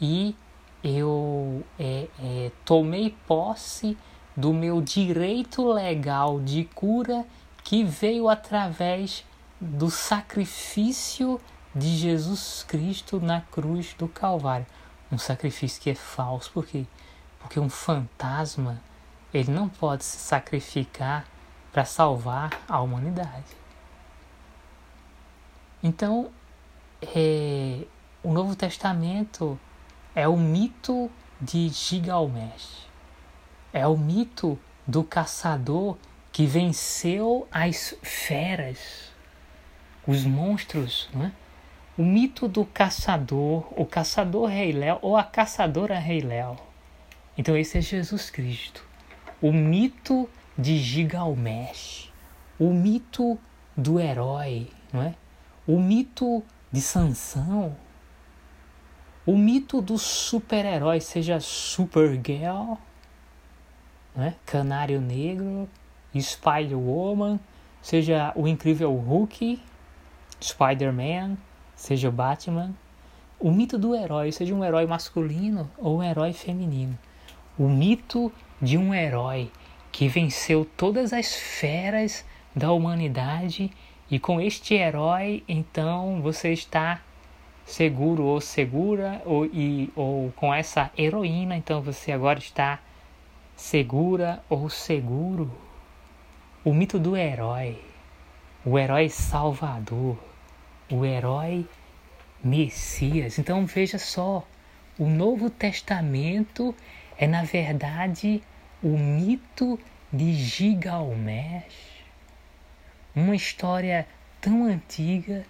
e 0.00 0.34
eu 0.82 1.64
é, 1.78 2.08
é, 2.18 2.52
tomei 2.64 3.16
posse 3.26 3.96
do 4.36 4.52
meu 4.52 4.82
direito 4.82 5.66
legal 5.66 6.40
de 6.40 6.64
cura 6.74 7.24
que 7.64 7.84
veio 7.84 8.28
através 8.28 9.24
do 9.60 9.90
sacrifício 9.90 11.40
de 11.74 11.96
Jesus 11.96 12.64
Cristo 12.68 13.20
na 13.20 13.40
cruz 13.40 13.94
do 13.94 14.08
Calvário 14.08 14.66
um 15.10 15.18
sacrifício 15.18 15.80
que 15.80 15.90
é 15.90 15.94
falso. 15.94 16.50
Por 16.52 16.66
quê? 16.66 16.86
Porque 17.38 17.60
um 17.60 17.68
fantasma 17.68 18.80
ele 19.32 19.50
não 19.50 19.68
pode 19.68 20.04
se 20.04 20.16
sacrificar 20.18 21.26
para 21.72 21.84
salvar 21.84 22.50
a 22.68 22.80
humanidade. 22.80 23.56
Então, 25.82 26.30
é, 27.14 27.84
o 28.22 28.32
Novo 28.32 28.56
Testamento 28.56 29.58
é 30.14 30.26
o 30.26 30.36
mito 30.36 31.10
de 31.40 31.68
Gilgamesh. 31.68 32.86
É 33.72 33.86
o 33.86 33.96
mito 33.96 34.58
do 34.86 35.04
caçador 35.04 35.96
que 36.32 36.46
venceu 36.46 37.46
as 37.50 37.94
feras, 38.02 39.12
os 40.06 40.24
monstros, 40.24 41.08
não 41.12 41.26
é? 41.26 41.32
O 41.98 42.04
mito 42.04 42.46
do 42.46 42.64
caçador, 42.64 43.66
o 43.74 43.86
caçador 43.86 44.48
Rei 44.48 44.70
Léo 44.70 44.98
ou 45.00 45.16
a 45.16 45.24
caçadora 45.24 45.98
Rei 45.98 46.20
Léo. 46.20 46.58
Então 47.38 47.56
esse 47.56 47.78
é 47.78 47.80
Jesus 47.80 48.28
Cristo. 48.28 48.84
O 49.40 49.50
mito 49.52 50.28
de 50.58 50.78
Gigalmesh. 50.78 52.12
O 52.58 52.72
mito 52.72 53.38
do 53.76 53.98
herói, 54.00 54.70
não 54.92 55.02
é? 55.02 55.14
O 55.66 55.80
mito 55.80 56.42
de 56.76 56.82
Sansão. 56.82 57.74
O 59.24 59.34
mito 59.34 59.80
do 59.80 59.96
super-herói, 59.96 61.00
seja 61.00 61.40
Supergirl, 61.40 62.74
né? 64.14 64.34
Canário 64.44 65.00
Negro, 65.00 65.66
Spider-Woman, 66.14 67.40
seja 67.80 68.30
o 68.36 68.46
incrível 68.46 68.94
Hulk, 68.94 69.58
Spider-Man, 70.38 71.38
seja 71.74 72.10
o 72.10 72.12
Batman, 72.12 72.74
o 73.40 73.50
mito 73.50 73.78
do 73.78 73.94
herói, 73.94 74.30
seja 74.30 74.54
um 74.54 74.62
herói 74.62 74.86
masculino 74.86 75.70
ou 75.78 75.98
um 75.98 76.02
herói 76.02 76.34
feminino. 76.34 76.96
O 77.58 77.70
mito 77.70 78.30
de 78.60 78.76
um 78.76 78.94
herói 78.94 79.50
que 79.90 80.08
venceu 80.08 80.66
todas 80.76 81.14
as 81.14 81.34
feras 81.34 82.22
da 82.54 82.70
humanidade 82.70 83.72
e 84.10 84.18
com 84.18 84.40
este 84.40 84.74
herói, 84.74 85.42
então 85.48 86.20
você 86.22 86.52
está 86.52 87.00
seguro 87.64 88.24
ou 88.24 88.40
segura 88.40 89.20
ou, 89.24 89.46
e, 89.46 89.90
ou 89.96 90.32
com 90.36 90.54
essa 90.54 90.90
heroína, 90.96 91.56
então 91.56 91.80
você 91.82 92.12
agora 92.12 92.38
está 92.38 92.78
segura 93.56 94.42
ou 94.48 94.70
seguro. 94.70 95.50
O 96.64 96.72
mito 96.72 96.98
do 96.98 97.16
herói, 97.16 97.78
o 98.64 98.78
herói 98.78 99.08
salvador 99.08 100.16
o 100.90 101.04
herói 101.04 101.66
Messias. 102.42 103.38
Então 103.38 103.66
veja 103.66 103.98
só, 103.98 104.46
o 104.98 105.08
Novo 105.08 105.50
Testamento 105.50 106.74
é 107.18 107.26
na 107.26 107.42
verdade 107.42 108.42
o 108.82 108.96
mito 108.96 109.78
de 110.12 110.32
Gigalmesh, 110.32 111.95
uma 113.16 113.34
história 113.34 114.06
tão 114.40 114.66
antiga 114.66 115.44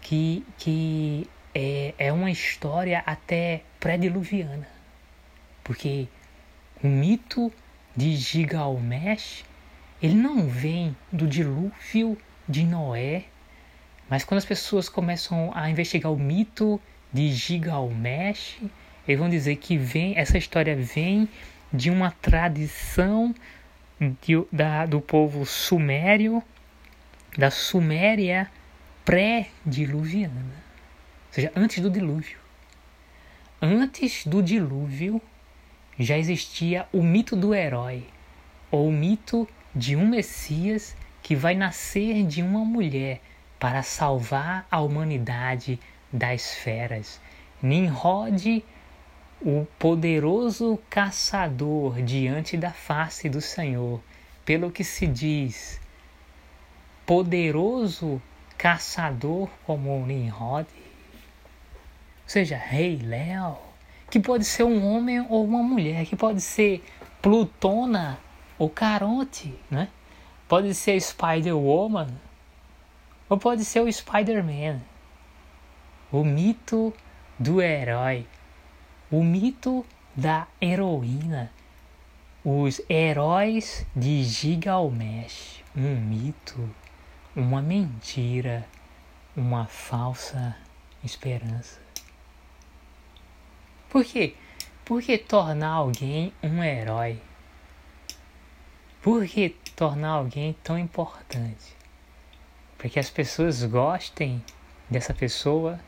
que, 0.00 0.44
que 0.58 1.28
é, 1.54 1.94
é 1.96 2.12
uma 2.12 2.30
história 2.30 3.04
até 3.06 3.62
pré-diluviana, 3.78 4.66
porque 5.62 6.08
o 6.82 6.88
mito 6.88 7.52
de 7.94 8.16
Gigalmesh 8.16 9.44
ele 10.02 10.14
não 10.14 10.48
vem 10.48 10.96
do 11.12 11.28
dilúvio 11.28 12.18
de 12.48 12.64
Noé 12.64 13.26
mas 14.08 14.24
quando 14.24 14.38
as 14.38 14.44
pessoas 14.44 14.88
começam 14.88 15.50
a 15.54 15.68
investigar 15.68 16.12
o 16.12 16.18
mito 16.18 16.80
de 17.12 17.32
Gilgamesh, 17.32 18.58
eles 19.06 19.18
vão 19.18 19.28
dizer 19.28 19.56
que 19.56 19.76
vem 19.76 20.16
essa 20.16 20.38
história 20.38 20.76
vem 20.76 21.28
de 21.72 21.90
uma 21.90 22.10
tradição 22.10 23.34
de, 24.00 24.44
da, 24.52 24.86
do 24.86 25.00
povo 25.00 25.44
sumério, 25.44 26.42
da 27.36 27.50
Suméria 27.50 28.50
pré-diluviana, 29.04 30.40
ou 31.28 31.32
seja, 31.32 31.52
antes 31.54 31.80
do 31.80 31.90
dilúvio. 31.90 32.38
Antes 33.60 34.26
do 34.26 34.42
dilúvio 34.42 35.20
já 35.98 36.18
existia 36.18 36.86
o 36.92 37.02
mito 37.02 37.36
do 37.36 37.54
herói, 37.54 38.06
ou 38.70 38.88
o 38.88 38.92
mito 38.92 39.48
de 39.74 39.96
um 39.96 40.06
Messias 40.08 40.96
que 41.22 41.34
vai 41.34 41.54
nascer 41.54 42.24
de 42.26 42.42
uma 42.42 42.64
mulher 42.64 43.20
para 43.58 43.82
salvar 43.82 44.66
a 44.70 44.80
humanidade 44.80 45.78
das 46.12 46.54
feras. 46.54 47.20
Nimrod 47.62 48.64
o 49.40 49.66
poderoso 49.78 50.78
caçador 50.88 52.00
diante 52.02 52.56
da 52.56 52.70
face 52.70 53.28
do 53.28 53.40
Senhor, 53.40 54.00
pelo 54.44 54.70
que 54.70 54.82
se 54.82 55.06
diz, 55.06 55.80
poderoso 57.06 58.20
caçador 58.58 59.48
como 59.64 60.04
Nimrod, 60.04 60.66
ou 60.66 62.28
seja, 62.28 62.56
Rei 62.56 62.98
Léo, 62.98 63.56
que 64.10 64.18
pode 64.18 64.44
ser 64.44 64.64
um 64.64 64.84
homem 64.84 65.24
ou 65.28 65.44
uma 65.44 65.62
mulher, 65.62 66.04
que 66.04 66.16
pode 66.16 66.40
ser 66.40 66.84
Plutona 67.22 68.18
ou 68.58 68.68
Caronte, 68.68 69.54
né? 69.70 69.88
Pode 70.48 70.74
ser 70.74 71.00
Spider-Woman, 71.00 72.08
ou 73.28 73.38
pode 73.38 73.64
ser 73.64 73.80
o 73.80 73.92
Spider-Man. 73.92 74.80
O 76.10 76.24
mito 76.24 76.92
do 77.38 77.60
herói, 77.60 78.26
o 79.10 79.22
mito 79.22 79.84
da 80.14 80.46
heroína, 80.60 81.50
os 82.44 82.80
heróis 82.88 83.84
de 83.94 84.22
Gilgamesh, 84.22 85.62
um 85.76 85.96
mito, 85.96 86.70
uma 87.36 87.60
mentira, 87.60 88.66
uma 89.36 89.66
falsa 89.66 90.56
esperança. 91.04 91.78
Por 93.90 94.02
quê? 94.02 94.34
Por 94.86 95.02
que 95.02 95.18
tornar 95.18 95.72
alguém 95.72 96.32
um 96.42 96.64
herói? 96.64 97.20
Por 99.02 99.26
que 99.26 99.50
tornar 99.76 100.12
alguém 100.12 100.54
tão 100.64 100.78
importante? 100.78 101.76
Para 102.78 102.88
que 102.88 102.98
as 102.98 103.10
pessoas 103.10 103.62
gostem 103.64 104.42
dessa 104.88 105.12
pessoa 105.12 105.78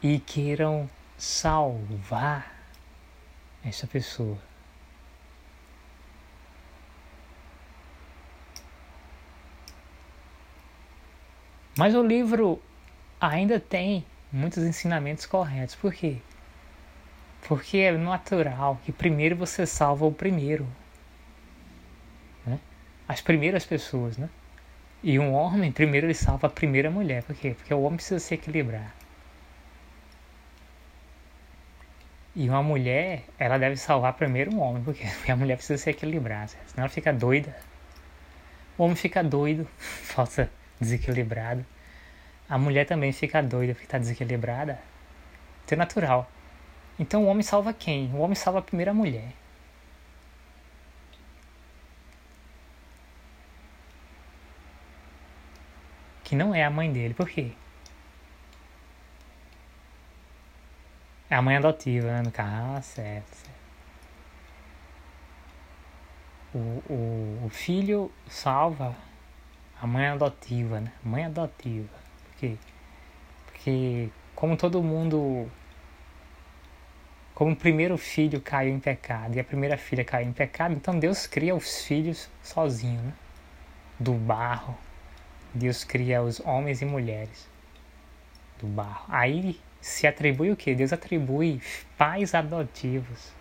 e 0.00 0.20
queiram 0.20 0.88
salvar 1.18 2.54
essa 3.64 3.88
pessoa. 3.88 4.38
Mas 11.76 11.94
o 11.94 12.02
livro 12.02 12.62
ainda 13.20 13.58
tem 13.58 14.04
muitos 14.30 14.62
ensinamentos 14.62 15.26
corretos. 15.26 15.74
Por 15.74 15.92
quê? 15.92 16.18
Porque 17.48 17.78
é 17.78 17.92
natural 17.92 18.80
que 18.84 18.92
primeiro 18.92 19.36
você 19.36 19.66
salva 19.66 20.06
o 20.06 20.12
primeiro. 20.12 20.66
Né? 22.46 22.58
As 23.08 23.20
primeiras 23.20 23.64
pessoas, 23.64 24.16
né? 24.16 24.28
E 25.02 25.18
um 25.18 25.34
homem, 25.34 25.70
primeiro 25.70 26.06
ele 26.06 26.14
salva 26.14 26.46
a 26.46 26.50
primeira 26.50 26.90
mulher. 26.90 27.22
Por 27.24 27.34
quê? 27.34 27.54
Porque 27.54 27.74
o 27.74 27.82
homem 27.82 27.96
precisa 27.96 28.20
se 28.20 28.34
equilibrar. 28.34 28.94
E 32.36 32.48
uma 32.48 32.62
mulher, 32.62 33.24
ela 33.38 33.58
deve 33.58 33.76
salvar 33.76 34.14
primeiro 34.14 34.52
um 34.54 34.60
homem, 34.60 34.82
porque 34.82 35.04
a 35.30 35.36
mulher 35.36 35.56
precisa 35.56 35.78
se 35.78 35.90
equilibrar, 35.90 36.48
senão 36.48 36.84
ela 36.84 36.88
fica 36.88 37.12
doida. 37.12 37.54
O 38.76 38.84
homem 38.84 38.96
fica 38.96 39.22
doido, 39.22 39.68
falta 39.78 40.50
desequilibrado. 40.84 41.64
A 42.48 42.58
mulher 42.58 42.86
também 42.86 43.12
fica 43.12 43.42
doida 43.42 43.72
porque 43.74 43.86
está 43.86 43.98
desequilibrada. 43.98 44.78
Isso 45.64 45.74
é 45.74 45.76
natural. 45.76 46.30
Então 46.98 47.24
o 47.24 47.26
homem 47.26 47.42
salva 47.42 47.72
quem? 47.72 48.12
O 48.14 48.18
homem 48.18 48.34
salva 48.34 48.60
a 48.60 48.62
primeira 48.62 48.94
mulher. 48.94 49.32
Que 56.22 56.34
não 56.36 56.54
é 56.54 56.64
a 56.64 56.70
mãe 56.70 56.92
dele. 56.92 57.14
Por 57.14 57.28
quê? 57.28 57.52
É 61.30 61.34
a 61.36 61.42
mãe 61.42 61.56
adotiva, 61.56 62.06
né? 62.08 62.22
No 62.22 62.30
carro. 62.30 62.76
Ah, 62.76 62.82
certo, 62.82 63.34
certo. 63.34 63.54
O, 66.54 66.58
o, 66.88 67.46
o 67.46 67.48
filho 67.50 68.12
salva 68.28 68.94
a 69.84 69.86
mãe 69.86 70.06
adotiva, 70.06 70.80
né? 70.80 70.90
Mãe 71.04 71.26
adotiva. 71.26 71.92
Por 72.24 72.34
quê? 72.38 72.56
Porque 73.44 74.08
como 74.34 74.56
todo 74.56 74.82
mundo 74.82 75.46
como 77.34 77.52
o 77.52 77.56
primeiro 77.56 77.98
filho 77.98 78.40
caiu 78.40 78.72
em 78.72 78.80
pecado 78.80 79.36
e 79.36 79.40
a 79.40 79.44
primeira 79.44 79.76
filha 79.76 80.02
caiu 80.02 80.26
em 80.26 80.32
pecado, 80.32 80.72
então 80.72 80.98
Deus 80.98 81.26
cria 81.26 81.54
os 81.54 81.84
filhos 81.84 82.30
sozinho, 82.42 83.02
né? 83.02 83.12
do 84.00 84.14
barro. 84.14 84.74
Deus 85.52 85.84
cria 85.84 86.22
os 86.22 86.40
homens 86.40 86.80
e 86.80 86.86
mulheres 86.86 87.46
do 88.58 88.66
barro. 88.66 89.04
Aí 89.08 89.60
se 89.82 90.06
atribui 90.06 90.50
o 90.50 90.56
que? 90.56 90.74
Deus 90.74 90.94
atribui 90.94 91.60
pais 91.98 92.34
adotivos. 92.34 93.34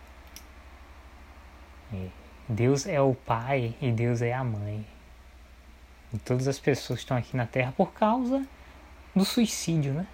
Deus 2.50 2.86
é 2.86 3.00
o 3.00 3.16
pai 3.16 3.76
e 3.80 3.94
Deus 3.94 4.22
é 4.22 4.34
a 4.34 4.44
mãe. 4.44 4.86
Todas 6.20 6.48
as 6.48 6.60
pessoas 6.60 7.00
estão 7.00 7.18
aqui 7.18 7.36
na 7.36 7.46
Terra 7.46 7.74
por 7.76 7.92
causa 7.94 8.46
do 9.16 9.26
suicídio, 9.26 9.94
né? 9.94 10.08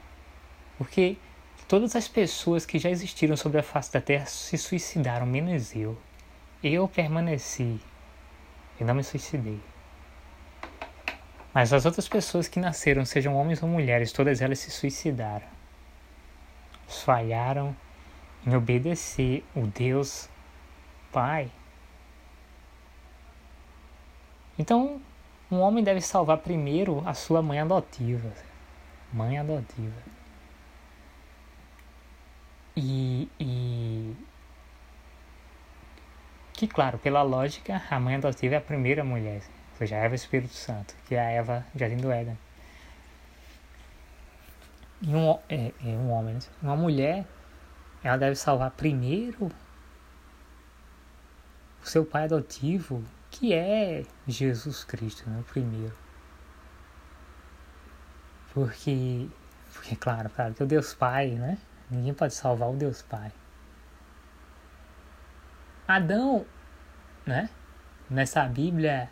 Porque 0.78 1.18
Todas 1.70 1.96
as 1.96 2.08
pessoas 2.08 2.66
que 2.66 2.80
já 2.80 2.90
existiram 2.90 3.38
sobre 3.38 3.60
a 3.60 3.64
face 3.64 3.94
da 3.94 4.02
terra 4.02 4.26
se 4.26 4.58
suicidaram, 4.58 5.24
menos 5.24 5.76
eu. 5.76 5.96
Eu 6.64 6.88
permaneci. 6.88 7.80
e 8.80 8.84
não 8.84 8.96
me 8.96 9.04
suicidei. 9.04 9.60
Mas 11.54 11.72
as 11.72 11.86
outras 11.86 12.08
pessoas 12.08 12.48
que 12.48 12.60
nasceram, 12.60 13.06
sejam 13.06 13.36
homens 13.36 13.62
ou 13.62 13.70
mulheres, 13.70 14.12
todas 14.12 14.42
elas 14.42 14.58
se 14.58 14.72
suicidaram. 14.72 15.46
Falharam 16.88 17.76
em 18.48 18.56
obedecer 18.56 19.46
o 19.56 19.68
Deus 19.68 20.28
Pai. 21.12 21.52
Então, 24.58 25.00
um 25.52 25.60
homem 25.60 25.84
deve 25.84 26.02
salvar 26.02 26.38
primeiro 26.38 27.02
a 27.08 27.14
sua 27.14 27.42
mãe 27.42 27.60
adotiva. 27.60 28.32
Mãe 29.12 29.40
adotiva. 29.40 30.02
E, 32.76 33.28
e 33.40 34.16
que, 36.54 36.68
claro, 36.68 36.98
pela 37.00 37.22
lógica, 37.22 37.82
a 37.90 38.00
mãe 38.00 38.16
adotiva 38.16 38.56
é 38.56 38.58
a 38.58 38.62
primeira 38.62 39.04
mulher, 39.04 39.42
ou 39.72 39.78
seja, 39.78 39.96
a 39.96 40.00
Eva 40.00 40.16
Espírito 40.16 40.54
Santo, 40.54 40.94
que 41.08 41.16
é 41.16 41.20
a 41.20 41.30
Eva 41.30 41.66
Jardim 41.76 41.98
do 41.98 42.12
Éden. 42.12 42.38
E 45.02 45.16
um, 45.16 45.32
é, 45.48 45.72
é 45.84 45.88
um 45.88 46.12
homem, 46.12 46.36
né? 46.36 46.42
uma 46.62 46.76
mulher, 46.76 47.26
ela 48.04 48.18
deve 48.18 48.36
salvar 48.36 48.72
primeiro 48.72 49.50
o 51.82 51.88
seu 51.88 52.06
pai 52.06 52.26
adotivo, 52.26 53.04
que 53.32 53.54
é 53.54 54.04
Jesus 54.28 54.84
Cristo, 54.84 55.30
né? 55.30 55.40
o 55.40 55.44
primeiro. 55.44 55.96
Porque, 58.54 59.30
porque 59.74 59.96
claro, 59.96 60.30
claro, 60.30 60.54
que 60.54 60.64
o 60.64 60.68
Deus 60.68 60.94
Pai, 60.94 61.30
né? 61.32 61.58
Ninguém 61.90 62.14
pode 62.14 62.34
salvar 62.34 62.70
o 62.70 62.76
Deus 62.76 63.02
Pai. 63.02 63.32
Adão, 65.88 66.46
né? 67.26 67.50
Nessa 68.10 68.46
Bíblia 68.46 69.10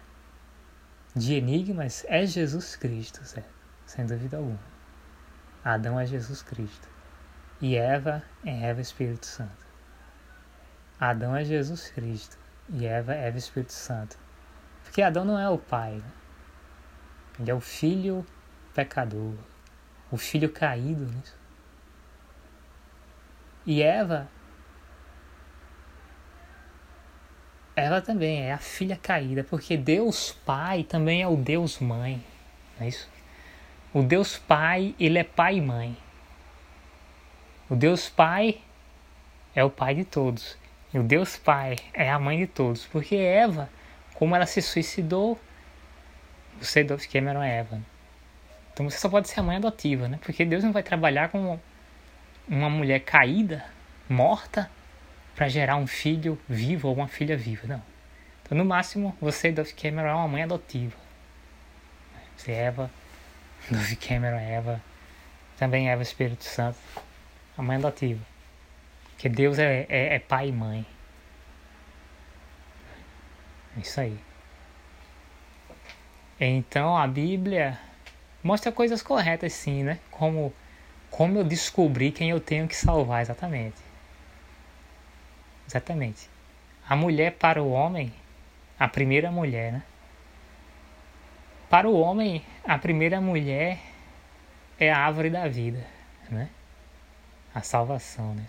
de 1.15 1.33
enigmas 1.35 2.05
é 2.07 2.25
Jesus 2.25 2.75
Cristo, 2.75 3.23
certo? 3.23 3.49
Sem 3.85 4.05
dúvida 4.05 4.37
alguma. 4.37 4.59
Adão 5.63 5.99
é 5.99 6.05
Jesus 6.05 6.41
Cristo. 6.41 6.87
E 7.59 7.75
Eva 7.75 8.21
é 8.45 8.69
Eva 8.69 8.81
Espírito 8.81 9.25
Santo. 9.25 9.65
Adão 10.99 11.35
é 11.35 11.43
Jesus 11.43 11.89
Cristo. 11.89 12.37
E 12.69 12.85
Eva 12.85 13.13
é 13.13 13.27
Eva 13.27 13.37
Espírito 13.37 13.73
Santo. 13.73 14.17
Porque 14.83 15.01
Adão 15.01 15.23
não 15.23 15.39
é 15.39 15.49
o 15.49 15.57
pai. 15.57 15.93
Né? 15.93 16.11
Ele 17.39 17.51
é 17.51 17.53
o 17.53 17.61
filho 17.61 18.25
pecador. 18.73 19.33
O 20.11 20.17
filho 20.17 20.49
caído. 20.49 21.05
Né? 21.05 21.21
E 23.65 23.83
Eva, 23.83 24.29
ela 27.75 28.01
também 28.01 28.41
é 28.41 28.53
a 28.53 28.57
filha 28.57 28.95
caída, 28.95 29.43
porque 29.43 29.77
Deus 29.77 30.31
Pai 30.31 30.83
também 30.83 31.21
é 31.21 31.27
o 31.27 31.35
Deus 31.35 31.77
Mãe, 31.79 32.23
não 32.77 32.85
é 32.85 32.89
isso? 32.89 33.07
O 33.93 34.01
Deus 34.01 34.37
Pai, 34.37 34.95
ele 34.99 35.19
é 35.19 35.23
pai 35.23 35.57
e 35.57 35.61
mãe. 35.61 35.97
O 37.69 37.75
Deus 37.75 38.09
Pai 38.09 38.61
é 39.53 39.63
o 39.63 39.69
pai 39.69 39.93
de 39.95 40.05
todos. 40.05 40.57
O 40.97 41.03
Deus 41.03 41.37
Pai 41.37 41.75
é 41.93 42.09
a 42.09 42.19
mãe 42.19 42.39
de 42.39 42.47
todos. 42.47 42.85
Porque 42.85 43.15
Eva, 43.15 43.69
como 44.15 44.35
ela 44.35 44.45
se 44.45 44.61
suicidou, 44.61 45.39
você 46.59 46.83
do 46.83 46.97
Cameron 47.07 47.43
é 47.43 47.59
Eva. 47.59 47.79
Então 48.73 48.89
você 48.89 48.97
só 48.97 49.09
pode 49.09 49.29
ser 49.29 49.39
a 49.39 49.43
mãe 49.43 49.57
adotiva, 49.57 50.07
né? 50.07 50.19
Porque 50.21 50.45
Deus 50.45 50.63
não 50.63 50.71
vai 50.71 50.83
trabalhar 50.83 51.29
com 51.29 51.59
uma 52.47 52.69
mulher 52.69 52.99
caída, 53.01 53.65
morta, 54.09 54.69
para 55.35 55.47
gerar 55.47 55.75
um 55.75 55.85
filho 55.85 56.39
vivo 56.49 56.87
ou 56.87 56.95
uma 56.95 57.07
filha 57.07 57.37
viva. 57.37 57.67
Não. 57.67 57.81
Então, 58.43 58.57
no 58.57 58.65
máximo, 58.65 59.15
você, 59.21 59.51
Dove 59.51 59.73
Cameron, 59.73 60.09
é 60.09 60.13
uma 60.13 60.27
mãe 60.27 60.43
adotiva. 60.43 60.95
Você, 62.35 62.51
Eva, 62.53 62.89
Dove 63.69 63.95
Cameron, 63.97 64.39
Eva, 64.39 64.81
também 65.57 65.89
Eva 65.89 66.01
Espírito 66.01 66.43
Santo, 66.43 66.77
a 67.57 67.61
mãe 67.61 67.77
adotiva. 67.77 68.21
Que 69.17 69.27
Deus 69.27 69.57
é, 69.57 69.85
é, 69.89 70.15
é 70.15 70.19
pai 70.19 70.49
e 70.49 70.51
mãe. 70.51 70.85
É 73.75 73.79
isso 73.79 73.99
aí. 73.99 74.17
Então 76.39 76.95
a 76.95 77.07
Bíblia 77.07 77.79
mostra 78.43 78.71
coisas 78.71 79.01
corretas 79.01 79.53
sim, 79.53 79.83
né? 79.83 79.99
Como, 80.11 80.53
como 81.09 81.37
eu 81.39 81.43
descobri 81.43 82.11
quem 82.11 82.29
eu 82.29 82.39
tenho 82.39 82.67
que 82.67 82.75
salvar 82.75 83.21
exatamente. 83.21 83.77
Exatamente. 85.67 86.29
A 86.87 86.95
mulher 86.95 87.33
para 87.33 87.61
o 87.61 87.71
homem, 87.71 88.13
a 88.79 88.87
primeira 88.87 89.31
mulher, 89.31 89.73
né? 89.73 89.83
Para 91.69 91.89
o 91.89 91.99
homem, 91.99 92.45
a 92.63 92.77
primeira 92.77 93.19
mulher 93.19 93.79
é 94.79 94.91
a 94.91 94.99
árvore 94.99 95.29
da 95.29 95.47
vida, 95.47 95.85
né? 96.29 96.49
A 97.53 97.61
salvação, 97.61 98.33
né? 98.35 98.45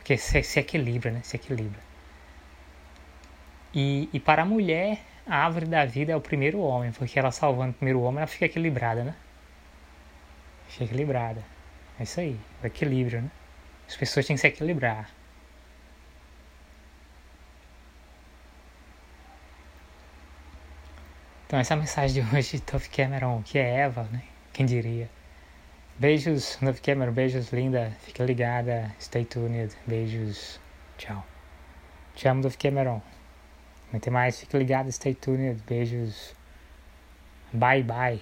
Porque 0.00 0.16
se, 0.16 0.42
se 0.42 0.58
equilibra, 0.58 1.10
né? 1.10 1.20
Se 1.22 1.36
equilibra. 1.36 1.78
E, 3.74 4.08
e 4.12 4.18
para 4.18 4.42
a 4.42 4.44
mulher, 4.46 4.98
a 5.26 5.44
árvore 5.44 5.66
da 5.66 5.84
vida 5.84 6.10
é 6.10 6.16
o 6.16 6.20
primeiro 6.20 6.58
homem, 6.60 6.90
porque 6.90 7.18
ela 7.18 7.30
salvando 7.30 7.72
o 7.72 7.74
primeiro 7.74 8.00
homem, 8.00 8.18
ela 8.18 8.26
fica 8.26 8.46
equilibrada, 8.46 9.04
né? 9.04 9.14
Fica 10.68 10.84
equilibrada. 10.84 11.44
É 11.98 12.02
isso 12.02 12.18
aí, 12.18 12.40
o 12.62 12.66
equilíbrio, 12.66 13.22
né? 13.22 13.30
As 13.86 13.96
pessoas 13.96 14.26
têm 14.26 14.36
que 14.36 14.40
se 14.40 14.46
equilibrar. 14.48 15.10
Então 21.46 21.58
essa 21.58 21.74
é 21.74 21.76
a 21.76 21.80
mensagem 21.80 22.24
de 22.24 22.36
hoje 22.36 22.52
de 22.52 22.62
Tove 22.62 22.88
Cameron, 22.88 23.42
que 23.42 23.58
é 23.58 23.80
Eva, 23.80 24.04
né? 24.04 24.22
Quem 24.52 24.64
diria? 24.64 25.10
Beijos, 26.00 26.56
Tove 26.56 26.80
Cameron, 26.80 27.12
beijos, 27.12 27.52
linda. 27.52 27.90
Fica 28.00 28.24
ligada, 28.24 28.90
stay 28.98 29.22
tuned. 29.22 29.76
Beijos, 29.86 30.58
tchau. 30.96 31.22
Te 32.16 32.26
amo, 32.26 32.40
Tove 32.40 32.56
Cameron. 32.56 33.02
Ter 34.00 34.10
mais, 34.10 34.40
fica 34.40 34.56
ligado, 34.56 34.90
stay 34.90 35.14
tuned. 35.14 35.60
Beijos. 35.66 36.34
Bye, 37.52 37.82
bye. 37.82 38.18